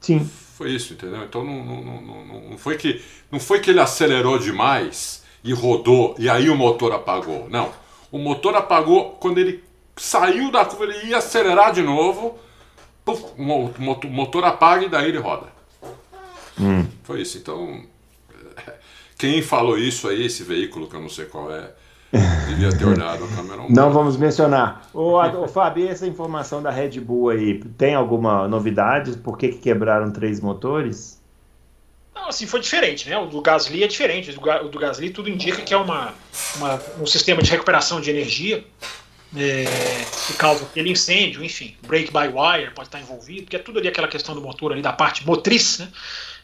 [0.00, 0.24] Sim.
[0.56, 1.22] Foi isso, entendeu?
[1.24, 5.52] Então não, não, não, não, não foi que, não foi que ele acelerou demais e
[5.52, 7.48] rodou e aí o motor apagou.
[7.50, 7.70] Não.
[8.10, 9.62] O motor apagou quando ele
[9.96, 12.38] saiu da curva, ele ia acelerar de novo,
[13.06, 13.72] puf, o mo-
[14.04, 15.46] o motor, apaga e daí ele roda.
[17.04, 17.38] Foi isso.
[17.38, 17.82] Então,
[19.16, 21.70] quem falou isso aí, esse veículo que eu não sei qual é,
[22.48, 23.62] devia ter olhado a câmera.
[23.62, 24.88] um Não vamos mencionar.
[24.92, 29.12] Ô, ô Fábio, e essa informação da Red Bull aí, tem alguma novidade?
[29.18, 31.16] Por que, que quebraram três motores?
[32.14, 33.18] Não, assim, foi diferente, né?
[33.18, 34.30] O do Gasly é diferente.
[34.30, 36.12] O do, Ga- o do Gasly tudo indica que é uma,
[36.56, 38.64] uma- um sistema de recuperação de energia
[39.36, 39.64] é,
[40.26, 41.74] que causa aquele incêndio, enfim.
[41.86, 44.82] Break by wire pode estar envolvido, porque é tudo ali aquela questão do motor ali,
[44.82, 45.88] da parte motriz, né?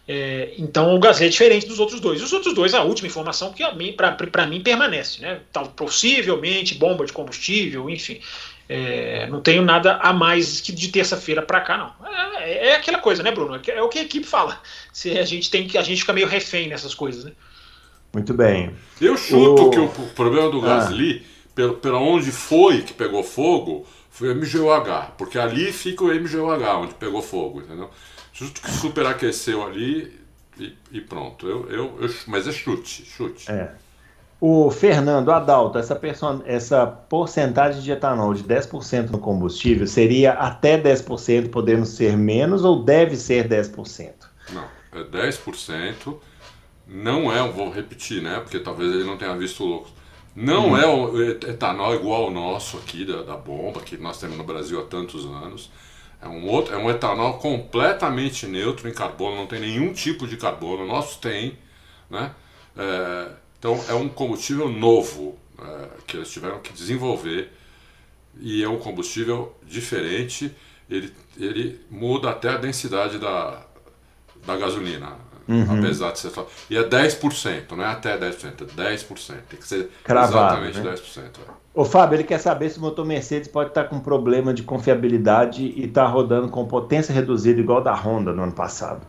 [0.07, 2.21] É, então o Gasly é diferente dos outros dois.
[2.23, 3.63] Os outros dois, a última informação que
[3.95, 5.41] para mim permanece, né?
[5.53, 8.21] Tal, possivelmente bomba de combustível, enfim.
[8.69, 12.07] É, não tenho nada a mais que de terça-feira para cá, não.
[12.41, 13.61] É, é aquela coisa, né, Bruno?
[13.67, 14.61] É o que a equipe fala.
[14.93, 17.33] Se a gente tem que a gente fica meio refém nessas coisas, né?
[18.13, 18.75] Muito bem.
[19.01, 20.79] Eu chuto O- que o problema do Ah.
[20.79, 21.25] Gasly,
[21.55, 26.95] pela onde foi que pegou fogo, foi o MGUH, porque ali fica o MGUH, onde
[26.95, 27.91] pegou fogo, entendeu?
[28.33, 30.21] Justo que superaqueceu ali
[30.59, 31.47] e, e pronto.
[31.47, 33.51] Eu, eu, eu- mas é chute, chute.
[33.51, 33.71] É.
[34.41, 40.77] O Fernando Adalto, essa, perso- essa porcentagem de etanol de 10% no combustível seria até
[40.77, 44.27] 10%, podendo ser menos ou deve ser 10%?
[44.49, 46.21] Não, é 10%.
[46.87, 48.41] Não é, vou repetir, né?
[48.41, 49.89] Porque talvez ele não tenha visto o louco.
[50.35, 54.37] Não é o et- etanol igual ao nosso aqui, da, da bomba, que nós temos
[54.37, 55.71] no Brasil há tantos anos.
[56.21, 60.37] É um, outro, é um etanol completamente neutro em carbono, não tem nenhum tipo de
[60.37, 60.85] carbono.
[60.85, 61.59] O nosso tem,
[62.11, 62.35] né?
[62.77, 63.29] É,
[63.59, 67.51] então é um combustível novo é, que eles tiveram que desenvolver
[68.41, 70.53] e é um combustível diferente.
[70.91, 73.63] Ele, ele muda até a densidade da,
[74.47, 75.17] da gasolina,
[75.79, 76.47] apesar de ser só.
[76.71, 79.35] E é 10%, não é até 10%, é 10%.
[79.49, 80.95] Tem que ser Cravado, exatamente né?
[80.95, 81.21] 10%.
[81.49, 81.63] é.
[81.75, 85.63] O Fábio, ele quer saber se o motor Mercedes pode estar com problema de confiabilidade
[85.63, 89.07] e está rodando com potência reduzida igual da Honda no ano passado.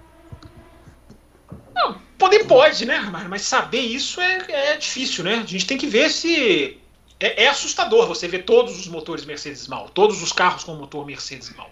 [1.76, 3.00] Não, podemos pode, né?
[3.12, 5.36] Mas, mas saber isso é, é, difícil, né?
[5.36, 6.80] A gente tem que ver se.
[7.20, 11.06] É, é, assustador você ver todos os motores Mercedes mal, todos os carros com motor
[11.06, 11.72] Mercedes mal.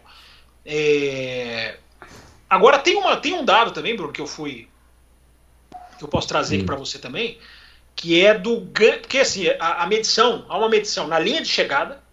[0.65, 1.77] É...
[2.51, 4.67] Agora tem, uma, tem um dado também, Bruno, que eu fui.
[5.97, 7.39] que eu posso trazer aqui para você também,
[7.95, 8.67] que é do.
[8.99, 12.03] Porque assim, a, a, medição, há uma medição na linha de chegada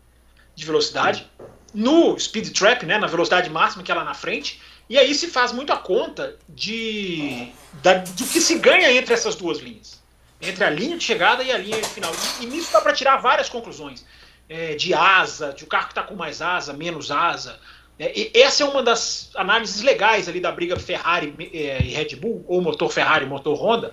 [0.55, 1.28] de velocidade,
[1.74, 5.26] no speed trap, né, na velocidade máxima que é lá na frente, e aí se
[5.26, 10.01] faz muito a conta de da, do que se ganha entre essas duas linhas.
[10.41, 12.12] Entre a linha de chegada e a linha final.
[12.41, 14.07] E, e nisso dá para tirar várias conclusões.
[14.49, 17.59] É, de asa, de o um carro que está com mais asa, menos asa.
[17.99, 22.44] É, essa é uma das análises legais ali da briga Ferrari é, e Red Bull,
[22.46, 23.92] ou motor Ferrari e motor Honda,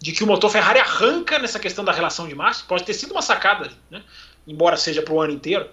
[0.00, 2.62] de que o motor Ferrari arranca nessa questão da relação de marchas.
[2.62, 4.02] Pode ter sido uma sacada, né?
[4.46, 5.68] embora seja para o ano inteiro.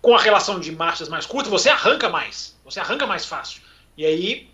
[0.00, 2.56] Com a relação de marchas mais curta, você arranca mais.
[2.64, 3.60] Você arranca mais fácil.
[3.96, 4.48] E aí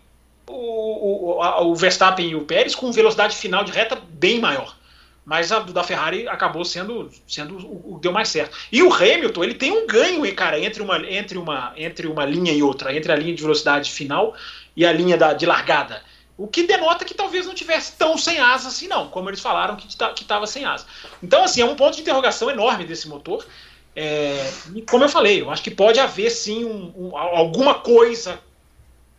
[0.47, 4.76] o, o, a, o Verstappen e o Pérez com velocidade final de reta bem maior.
[5.25, 8.57] Mas a da Ferrari acabou sendo, sendo o, deu mais certo.
[8.73, 12.53] E o Hamilton, ele tem um ganho, cara, entre uma, entre, uma, entre uma linha
[12.53, 14.35] e outra, entre a linha de velocidade final
[14.77, 16.03] e a linha da, de largada.
[16.37, 19.77] O que denota que talvez não tivesse tão sem asa assim, não, como eles falaram
[19.77, 20.87] que estava sem asa.
[21.23, 23.47] Então, assim, é um ponto de interrogação enorme desse motor.
[23.95, 24.51] É,
[24.91, 28.41] como eu falei, eu acho que pode haver sim um, um, alguma coisa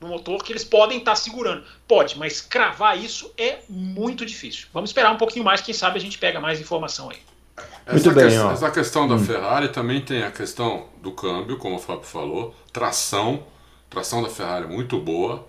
[0.04, 1.64] no motor que eles podem estar tá segurando.
[1.88, 4.68] Pode, mas cravar isso é muito difícil.
[4.74, 7.18] Vamos esperar um pouquinho mais, quem sabe a gente pega mais informação aí.
[7.86, 9.24] Essa, bem, que, essa questão da hum.
[9.24, 13.43] Ferrari também tem a questão do câmbio, como o Fábio falou, tração,
[13.89, 15.47] tração da Ferrari muito boa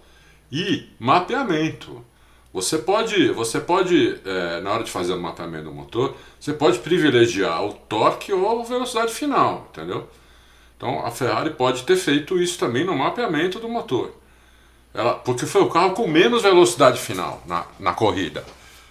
[0.51, 2.05] e mapeamento.
[2.53, 6.79] Você pode, você pode é, na hora de fazer o mapeamento do motor, você pode
[6.79, 10.09] privilegiar o torque ou a velocidade final, entendeu?
[10.77, 14.13] Então a Ferrari pode ter feito isso também no mapeamento do motor.
[14.95, 18.45] Ela, porque foi o carro com menos velocidade final na, na corrida.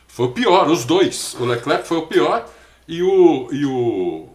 [0.05, 1.33] Foi o pior, os dois.
[1.39, 2.45] O Leclerc foi o pior
[2.85, 4.27] e o, e o,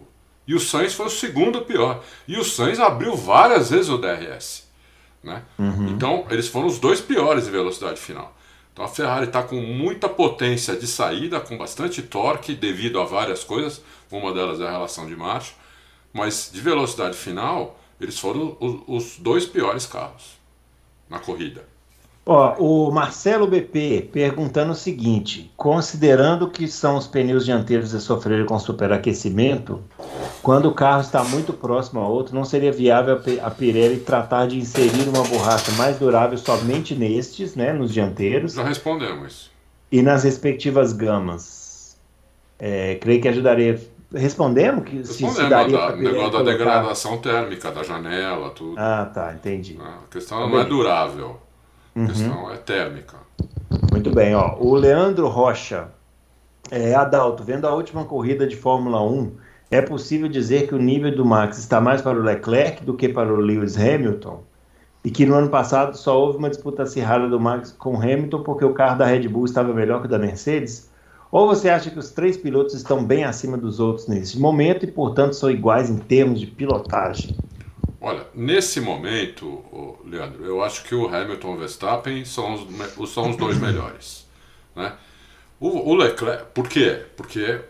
[0.47, 2.03] e o Sainz foi o segundo pior.
[2.27, 4.67] E o Sainz abriu várias vezes o DRS.
[5.23, 5.43] Né?
[5.59, 5.89] Uhum.
[5.91, 8.35] Então, eles foram os dois piores em velocidade final.
[8.73, 13.45] Então, a Ferrari está com muita potência de saída, com bastante torque, devido a várias
[13.45, 13.83] coisas.
[14.11, 15.53] Uma delas é a relação de marcha.
[16.15, 20.38] Mas de velocidade final, eles foram os, os dois piores carros
[21.09, 21.63] na corrida.
[22.31, 28.45] Ó, o Marcelo BP perguntando o seguinte: considerando que são os pneus dianteiros a sofrer
[28.45, 29.83] com superaquecimento,
[30.43, 34.59] quando o carro está muito próximo ao outro, não seria viável a Pirelli tratar de
[34.59, 38.53] inserir uma borracha mais durável somente nestes, né, nos dianteiros?
[38.53, 39.51] Já respondemos.
[39.91, 41.97] E nas respectivas gamas.
[42.59, 43.81] É, creio que ajudaria.
[44.13, 48.75] Respondemos que Respondemos, se, se daria o negócio da degradação térmica da janela, tudo.
[48.79, 49.79] Ah, tá, entendi.
[49.81, 51.39] A questão não é durável.
[51.95, 52.07] A uhum.
[52.07, 53.17] questão é térmica.
[53.93, 54.57] Muito bem, ó.
[54.59, 55.89] O Leandro Rocha.
[56.71, 59.33] É, Adalto, vendo a última corrida de Fórmula 1,
[59.71, 63.09] é possível dizer que o nível do Max está mais para o Leclerc do que
[63.09, 64.43] para o Lewis Hamilton?
[65.05, 68.65] E que no ano passado só houve uma disputa acirrada do Max com Hamilton porque
[68.65, 70.91] o carro da Red Bull estava melhor que o da Mercedes?
[71.31, 74.91] Ou você acha que os três pilotos estão bem acima dos outros nesse momento e,
[74.91, 77.37] portanto, são iguais em termos de pilotagem?
[78.01, 83.31] Olha, nesse momento, Leandro, eu acho que o Hamilton e o Verstappen são os, são
[83.31, 84.27] os dois melhores.
[84.75, 84.93] Né?
[85.61, 87.03] O, o Leclerc, por quê?
[87.17, 87.61] Porque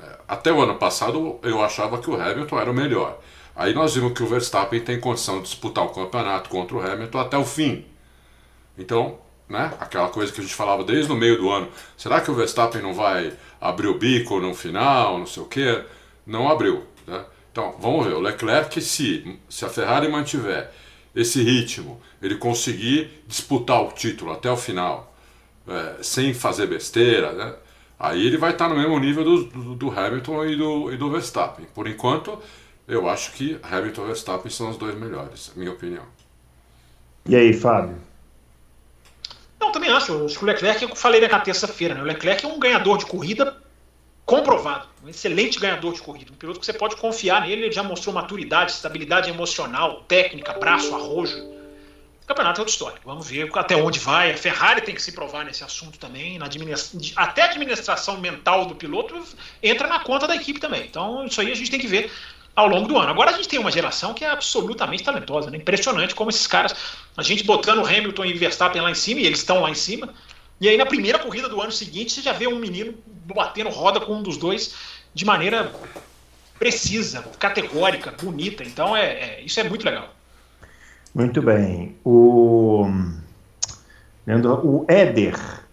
[0.00, 3.20] é, até o ano passado eu achava que o Hamilton era o melhor.
[3.56, 7.18] Aí nós vimos que o Verstappen tem condição de disputar o campeonato contra o Hamilton
[7.18, 7.84] até o fim.
[8.78, 9.18] Então,
[9.48, 9.72] né?
[9.78, 11.68] Aquela coisa que a gente falava desde o meio do ano.
[11.96, 15.84] Será que o Verstappen não vai abrir o bico no final, não sei o quê?
[16.26, 16.84] Não abriu.
[17.06, 17.24] Né?
[17.52, 18.14] Então, vamos ver.
[18.14, 20.70] O Leclerc, se, se a Ferrari mantiver
[21.14, 25.14] esse ritmo, ele conseguir disputar o título até o final,
[25.68, 27.54] é, sem fazer besteira, né?
[27.98, 31.10] aí ele vai estar no mesmo nível do, do, do, Hamilton e do, e do
[31.10, 31.66] Verstappen.
[31.72, 32.38] Por enquanto,
[32.88, 36.04] eu acho que Hamilton e Verstappen são os dois melhores, minha opinião.
[37.26, 37.96] E aí, Fábio?
[39.64, 40.26] Não, também acho.
[40.26, 42.02] Acho que o Leclerc, eu falei na terça-feira, né?
[42.02, 43.56] o Leclerc é um ganhador de corrida
[44.26, 44.88] comprovado.
[45.02, 46.32] Um excelente ganhador de corrida.
[46.32, 47.64] Um piloto que você pode confiar nele.
[47.64, 51.38] Ele já mostrou maturidade, estabilidade emocional, técnica, braço, arrojo.
[51.38, 52.98] O campeonato é outra história.
[53.04, 54.32] Vamos ver até onde vai.
[54.32, 56.38] A Ferrari tem que se provar nesse assunto também.
[56.38, 57.00] Na administra...
[57.16, 59.18] Até a administração mental do piloto
[59.62, 60.84] entra na conta da equipe também.
[60.84, 62.10] Então, isso aí a gente tem que ver
[62.54, 63.10] ao longo do ano.
[63.10, 65.58] Agora a gente tem uma geração que é absolutamente talentosa, né?
[65.58, 66.74] impressionante como esses caras,
[67.16, 70.12] a gente botando Hamilton e Verstappen lá em cima, e eles estão lá em cima,
[70.60, 72.94] e aí na primeira corrida do ano seguinte você já vê um menino
[73.34, 74.74] batendo roda com um dos dois
[75.12, 75.72] de maneira
[76.58, 78.62] precisa, categórica, bonita.
[78.62, 80.14] Então é, é isso é muito legal.
[81.14, 81.96] Muito bem.
[82.04, 82.86] O,
[84.26, 85.64] o Éder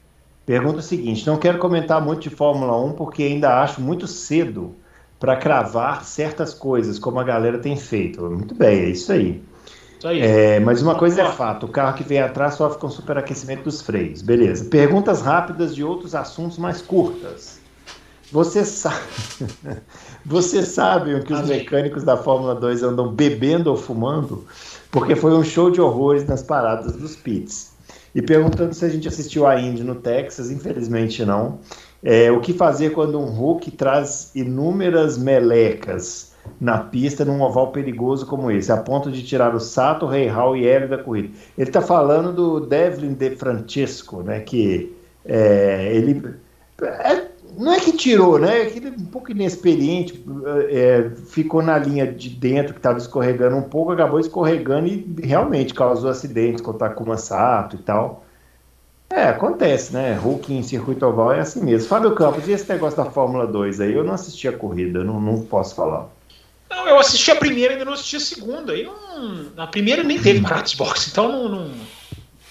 [0.46, 4.76] Pergunta o seguinte: não quero comentar muito de Fórmula 1 porque ainda acho muito cedo
[5.22, 8.24] para cravar certas coisas, como a galera tem feito.
[8.24, 9.40] Muito bem, é isso aí.
[10.00, 10.20] Isso aí.
[10.20, 13.84] É, mas uma coisa é fato: o carro que vem atrás sofre com superaquecimento dos
[13.84, 14.24] freios.
[14.24, 14.66] Beleza.
[14.66, 17.62] Perguntas rápidas de outros assuntos mais curtas.
[18.32, 18.96] Você sabe,
[20.26, 24.48] você sabe o que os mecânicos da Fórmula 2 andam bebendo ou fumando?
[24.90, 27.74] Porque foi um show de horrores nas paradas dos pits.
[28.16, 31.60] E perguntando se a gente assistiu a Indy no Texas, infelizmente não.
[32.04, 38.26] É, o que fazer quando um Hulk traz inúmeras melecas na pista num oval perigoso
[38.26, 41.30] como esse, a ponto de tirar o Sato, Rei Hall e Hélio da corrida?
[41.58, 44.39] Ele está falando do Devlin De Francesco, né?
[44.39, 46.24] Que é, ele
[46.82, 47.28] é,
[47.58, 48.62] não é que tirou, né?
[48.62, 50.24] É que ele um pouco inexperiente,
[50.70, 55.74] é, ficou na linha de dentro que estava escorregando um pouco, acabou escorregando e realmente
[55.74, 58.26] causou acidentes com o Takuma Sato e tal.
[59.12, 60.14] É, acontece, né?
[60.14, 61.89] Hulk em circuito oval é assim mesmo.
[61.89, 63.93] Fábio Campos, e esse negócio da Fórmula 2 aí?
[63.93, 66.07] Eu não assisti a corrida, não, não posso falar.
[66.70, 68.74] Não, eu assisti a primeira e ainda não assisti a segunda.
[68.74, 71.72] E não, a primeira nem teve Pratos Box, então não, não,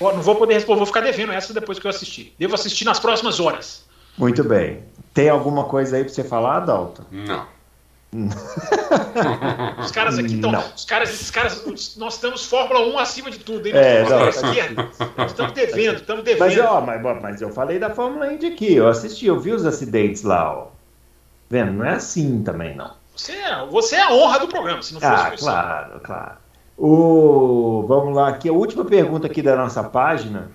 [0.00, 2.34] não vou poder responder, vou ficar devendo essa depois que eu assistir.
[2.38, 3.84] Devo assistir nas próximas horas.
[4.18, 4.80] Muito bem.
[5.14, 7.06] Tem alguma coisa aí para você falar, Adalto?
[7.10, 7.46] Não.
[9.78, 10.52] Os caras aqui estão.
[10.74, 11.64] Os caras, esses caras,
[11.96, 13.72] nós estamos Fórmula 1 acima de tudo, hein?
[13.74, 14.52] É, Nós não.
[15.16, 16.40] Nós estamos devendo, estamos devendo.
[16.40, 19.64] Mas, ó, mas, mas eu falei da Fórmula Indy aqui, eu assisti, eu vi os
[19.64, 20.66] acidentes lá, ó.
[21.48, 21.72] Vendo?
[21.72, 22.92] Não é assim também, não.
[23.14, 26.32] Você, é, você é a honra do programa, se não fosse Ah, claro, claro.
[26.76, 30.50] O, vamos lá, aqui a última pergunta aqui da nossa página.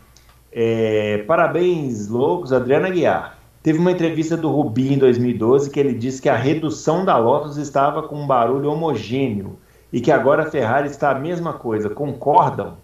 [0.51, 3.34] É, parabéns, loucos, Adriana Guiar.
[3.65, 7.57] Teve uma entrevista do Rubinho em 2012 que ele disse que a redução da Lotus
[7.57, 9.57] estava com um barulho homogêneo
[9.91, 11.89] e que agora a Ferrari está a mesma coisa.
[11.89, 12.77] Concordam?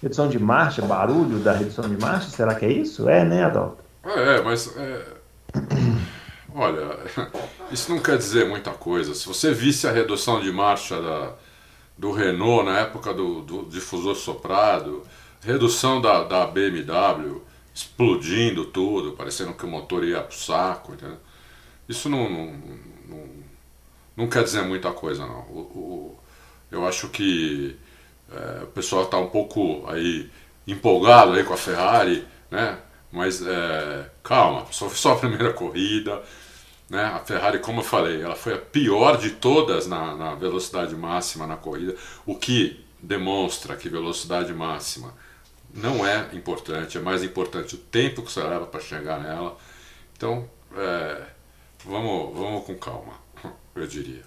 [0.00, 3.08] Redução de marcha, barulho da redução de marcha, será que é isso?
[3.08, 3.78] É, né, Adalto?
[4.04, 4.72] É, mas.
[4.76, 5.06] é,
[6.54, 6.98] Olha,
[7.72, 9.16] isso não quer dizer muita coisa.
[9.16, 11.32] Se você visse a redução de marcha da,
[11.98, 15.02] do Renault na época do, do difusor soprado,
[15.44, 17.42] redução da, da BMW,
[17.74, 21.18] explodindo tudo, parecendo que o motor ia pro saco, entendeu?
[21.88, 22.46] Isso não, não,
[23.08, 23.28] não,
[24.16, 25.40] não quer dizer muita coisa, não.
[25.50, 26.18] O, o-
[26.70, 27.76] eu acho que
[28.32, 30.30] é, o pessoal está um pouco aí
[30.66, 32.78] empolgado aí com a Ferrari, né?
[33.12, 36.22] Mas é, calma, só só a primeira corrida,
[36.90, 37.04] né?
[37.04, 41.46] A Ferrari, como eu falei, ela foi a pior de todas na, na velocidade máxima
[41.46, 41.96] na corrida,
[42.26, 45.14] o que demonstra que velocidade máxima
[45.74, 49.56] não é importante, é mais importante o tempo que você leva para chegar nela.
[50.16, 51.22] Então, é,
[51.84, 53.14] vamos, vamos com calma,
[53.74, 54.24] eu diria.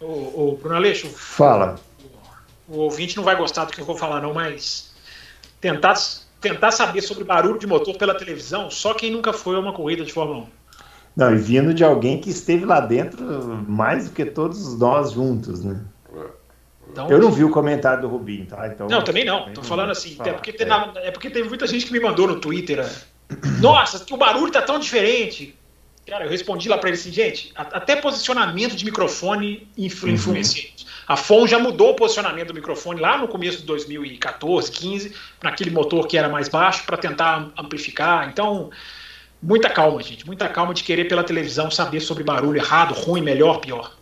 [0.00, 0.06] Ô,
[0.52, 1.78] ô, Bruno Aleixo, Fala.
[2.68, 4.92] o ouvinte não vai gostar do que eu vou falar, não, mas
[5.60, 5.94] tentar,
[6.40, 10.04] tentar saber sobre barulho de motor pela televisão, só quem nunca foi a uma corrida
[10.04, 10.46] de Fórmula 1.
[11.16, 13.24] Não, e vindo de alguém que esteve lá dentro
[13.68, 15.80] mais do que todos nós juntos, né?
[16.94, 18.68] Então, Eu não vi o comentário do Rubinho, tá?
[18.68, 19.46] Então, Não, também não.
[19.52, 20.30] Tô não falando assim, falar.
[20.30, 21.08] é porque, tem, É.
[21.08, 22.78] é porque teve muita gente que me mandou no Twitter.
[22.84, 22.90] né?
[23.60, 25.56] Nossa, que o barulho tá tão diferente.
[26.06, 29.84] Cara, eu respondi lá pra ele assim, gente, até posicionamento de microfone Uhum.
[29.86, 30.68] influencia.
[31.08, 35.70] A FON já mudou o posicionamento do microfone lá no começo de 2014, 15, naquele
[35.70, 38.28] motor que era mais baixo para tentar am- amplificar.
[38.28, 38.70] Então,
[39.42, 43.58] muita calma, gente, muita calma de querer pela televisão saber sobre barulho errado, ruim, melhor,
[43.60, 43.92] pior.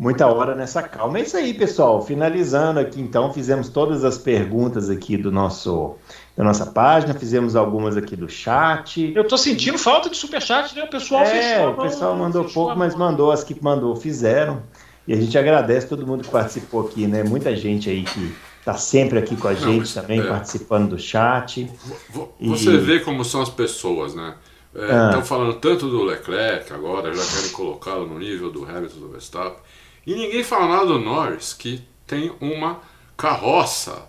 [0.00, 1.18] Muita hora nessa calma.
[1.18, 2.00] É isso aí, pessoal.
[2.00, 5.96] Finalizando aqui, então, fizemos todas as perguntas aqui do nosso,
[6.34, 9.12] da nossa página, fizemos algumas aqui do chat.
[9.14, 10.84] Eu tô sentindo falta de superchat, né?
[10.84, 11.70] O pessoal É, fechou.
[11.72, 14.62] o pessoal mandou fechou pouco, mas mandou as que mandou, fizeram.
[15.06, 17.22] E a gente agradece todo mundo que participou aqui, né?
[17.22, 18.34] Muita gente aí que
[18.64, 20.26] tá sempre aqui com a gente mas, também, é.
[20.26, 21.70] participando do chat.
[22.08, 24.34] Vo- E- Você vê como são as pessoas, né?
[24.72, 25.22] Estão Ah.
[25.22, 29.58] falando tanto do Leclerc agora, já querem colocá-lo no nível do Hamilton do Verstappen.
[30.06, 32.80] E ninguém fala nada do Norris, que tem uma
[33.16, 34.02] carroça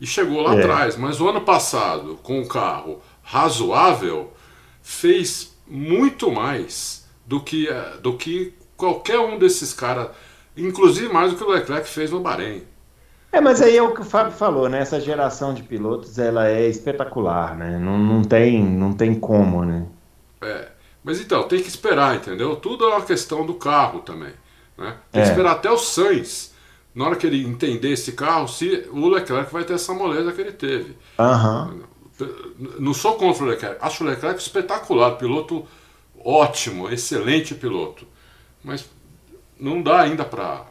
[0.00, 0.58] e chegou lá É.
[0.58, 0.96] atrás.
[0.96, 4.32] Mas o ano passado, com um carro razoável,
[4.82, 10.08] fez muito mais do que, eh, do que qualquer um desses caras,
[10.56, 12.62] inclusive mais do que o Leclerc fez no Bahrein.
[13.32, 14.78] É, mas aí é o que o Fábio falou, né?
[14.80, 17.78] Essa geração de pilotos, ela é espetacular, né?
[17.78, 19.86] Não, não, tem, não tem como, né?
[20.42, 20.68] É,
[21.02, 22.54] mas então, tem que esperar, entendeu?
[22.56, 24.32] Tudo é uma questão do carro também.
[24.76, 24.96] Né?
[25.12, 25.30] Tem que É.
[25.30, 26.52] esperar até o Sainz,
[26.94, 30.40] na hora que ele entender esse carro, se o Leclerc vai ter essa moleza que
[30.40, 30.96] ele teve.
[31.18, 31.80] Aham.
[32.78, 35.66] Não sou contra o Leclerc, acho o Leclerc espetacular, piloto
[36.24, 38.06] ótimo, excelente piloto.
[38.62, 38.88] Mas
[39.58, 40.64] não dá ainda para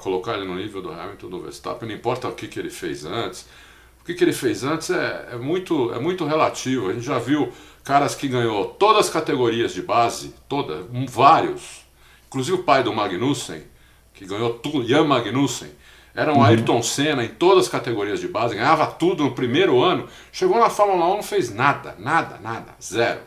[0.00, 3.04] colocar ele no nível do Hamilton, do Verstappen, não importa o que, que ele fez
[3.04, 3.46] antes.
[4.00, 6.90] O que, que ele fez antes é, é, muito, é muito relativo.
[6.90, 7.52] A gente já viu
[7.84, 11.81] caras que ganhou todas as categorias de base, todas, vários.
[12.32, 13.62] Inclusive o pai do Magnussen,
[14.14, 15.68] que ganhou tudo, Jan Magnussen,
[16.14, 16.44] era um uhum.
[16.44, 20.08] Ayrton Senna em todas as categorias de base, ganhava tudo no primeiro ano.
[20.32, 23.20] Chegou na Fórmula 1 não fez nada, nada, nada, zero.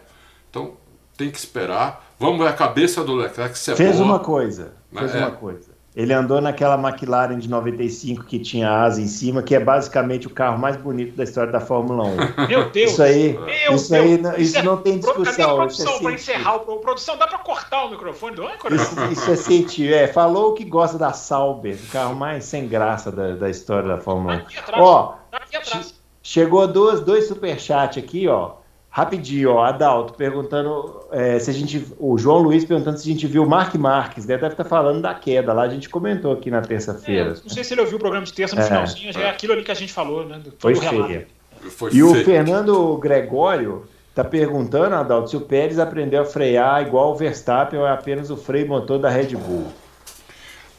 [0.50, 0.76] Então
[1.16, 2.04] tem que esperar.
[2.20, 4.06] Vamos ver a cabeça do Leclerc se é Fez boa.
[4.06, 5.20] uma coisa, fez é.
[5.20, 5.75] uma coisa.
[5.96, 10.30] Ele andou naquela McLaren de 95 que tinha asa em cima, que é basicamente o
[10.30, 12.16] carro mais bonito da história da Fórmula 1.
[12.50, 12.92] Meu Deus!
[12.92, 15.24] Isso aí, Meu isso, Aí, isso, isso é, não tem discussão.
[15.24, 16.56] Cadê a produção é para encerrar?
[16.56, 18.76] O, produção, dá para cortar o microfone do âncora?
[18.76, 19.96] Isso, isso é científico.
[19.96, 23.98] É, falou que gosta da Sauber, o carro mais sem graça da, da história da
[23.98, 24.38] Fórmula 1.
[24.40, 25.96] Aqui atrás, ó, aqui atrás.
[26.22, 28.65] Chegou dois, dois superchats aqui, ó.
[28.96, 31.86] Rapidinho, ó, Adalto perguntando é, se a gente.
[32.00, 34.38] O João Luiz perguntando se a gente viu o Mark Marques, né?
[34.38, 37.32] Deve estar falando da queda lá, a gente comentou aqui na terça-feira.
[37.32, 39.30] É, não sei se ele ouviu o programa de terça no é, finalzinho, já é
[39.30, 40.42] aquilo ali que a gente falou, né?
[40.58, 41.28] Foi feia.
[41.72, 47.12] Foi e o Fernando Gregório está perguntando, Adalto, se o Pérez aprendeu a frear igual
[47.12, 49.68] o Verstappen ou é apenas o freio motor da Red Bull.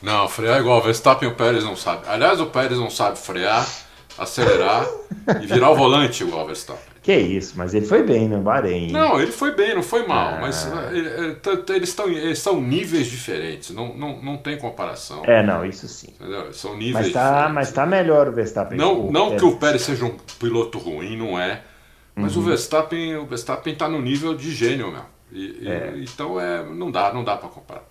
[0.01, 2.05] Não, frear igual o Verstappen o Pérez não sabe.
[2.09, 3.69] Aliás, o Pérez não sabe frear,
[4.17, 4.87] acelerar
[5.39, 6.96] e virar o volante igual o Verstappen.
[7.07, 8.91] Que isso, mas ele foi bem no Bahrein.
[8.91, 10.35] Não, ele foi bem, não foi mal.
[10.35, 10.39] Ah.
[10.41, 11.37] Mas eh,
[11.73, 15.23] eles, estão, eles são níveis diferentes, não, não, não tem comparação.
[15.25, 16.09] É, não, isso sim.
[16.19, 16.53] Entendeu?
[16.53, 17.55] São níveis mas tá, diferentes.
[17.55, 18.77] Mas tá melhor o Verstappen.
[18.77, 21.63] Não, não que o Pérez seja um piloto ruim, não é.
[22.17, 22.43] Mas uhum.
[22.43, 25.05] o Verstappen o Verstappen tá no nível de gênio, meu.
[25.31, 25.93] E, é.
[25.95, 27.85] e, então é, não dá, não dá para comparar.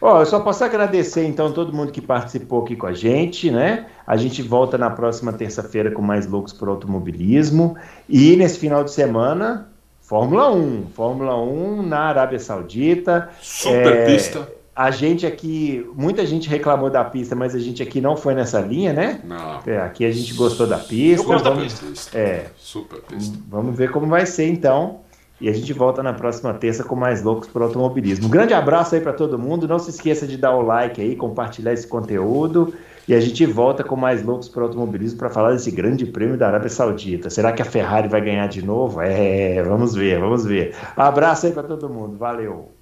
[0.00, 3.86] Ó, eu só posso agradecer então todo mundo que participou aqui com a gente, né?
[4.06, 7.76] A gente volta na próxima terça-feira com mais loucos por automobilismo
[8.08, 9.68] e nesse final de semana
[10.10, 13.28] Fórmula 1, Fórmula 1 na Arábia Saudita.
[13.40, 14.48] Super é, pista.
[14.74, 18.60] A gente aqui, muita gente reclamou da pista, mas a gente aqui não foi nessa
[18.60, 19.20] linha, né?
[19.22, 19.60] Não.
[19.64, 21.22] É, aqui a gente gostou da pista.
[21.22, 22.18] Eu gosto vamos, da pista.
[22.18, 22.46] É.
[22.56, 23.38] Super pista.
[23.48, 25.02] Vamos ver como vai ser então.
[25.40, 28.26] E a gente volta na próxima terça com mais loucos por automobilismo.
[28.26, 29.66] Um grande abraço aí para todo mundo.
[29.66, 32.74] Não se esqueça de dar o like aí, compartilhar esse conteúdo.
[33.08, 36.48] E a gente volta com mais loucos por automobilismo para falar desse grande prêmio da
[36.48, 37.30] Arábia Saudita.
[37.30, 39.00] Será que a Ferrari vai ganhar de novo?
[39.00, 40.76] É, vamos ver, vamos ver.
[40.96, 42.16] Abraço aí para todo mundo.
[42.16, 42.79] Valeu.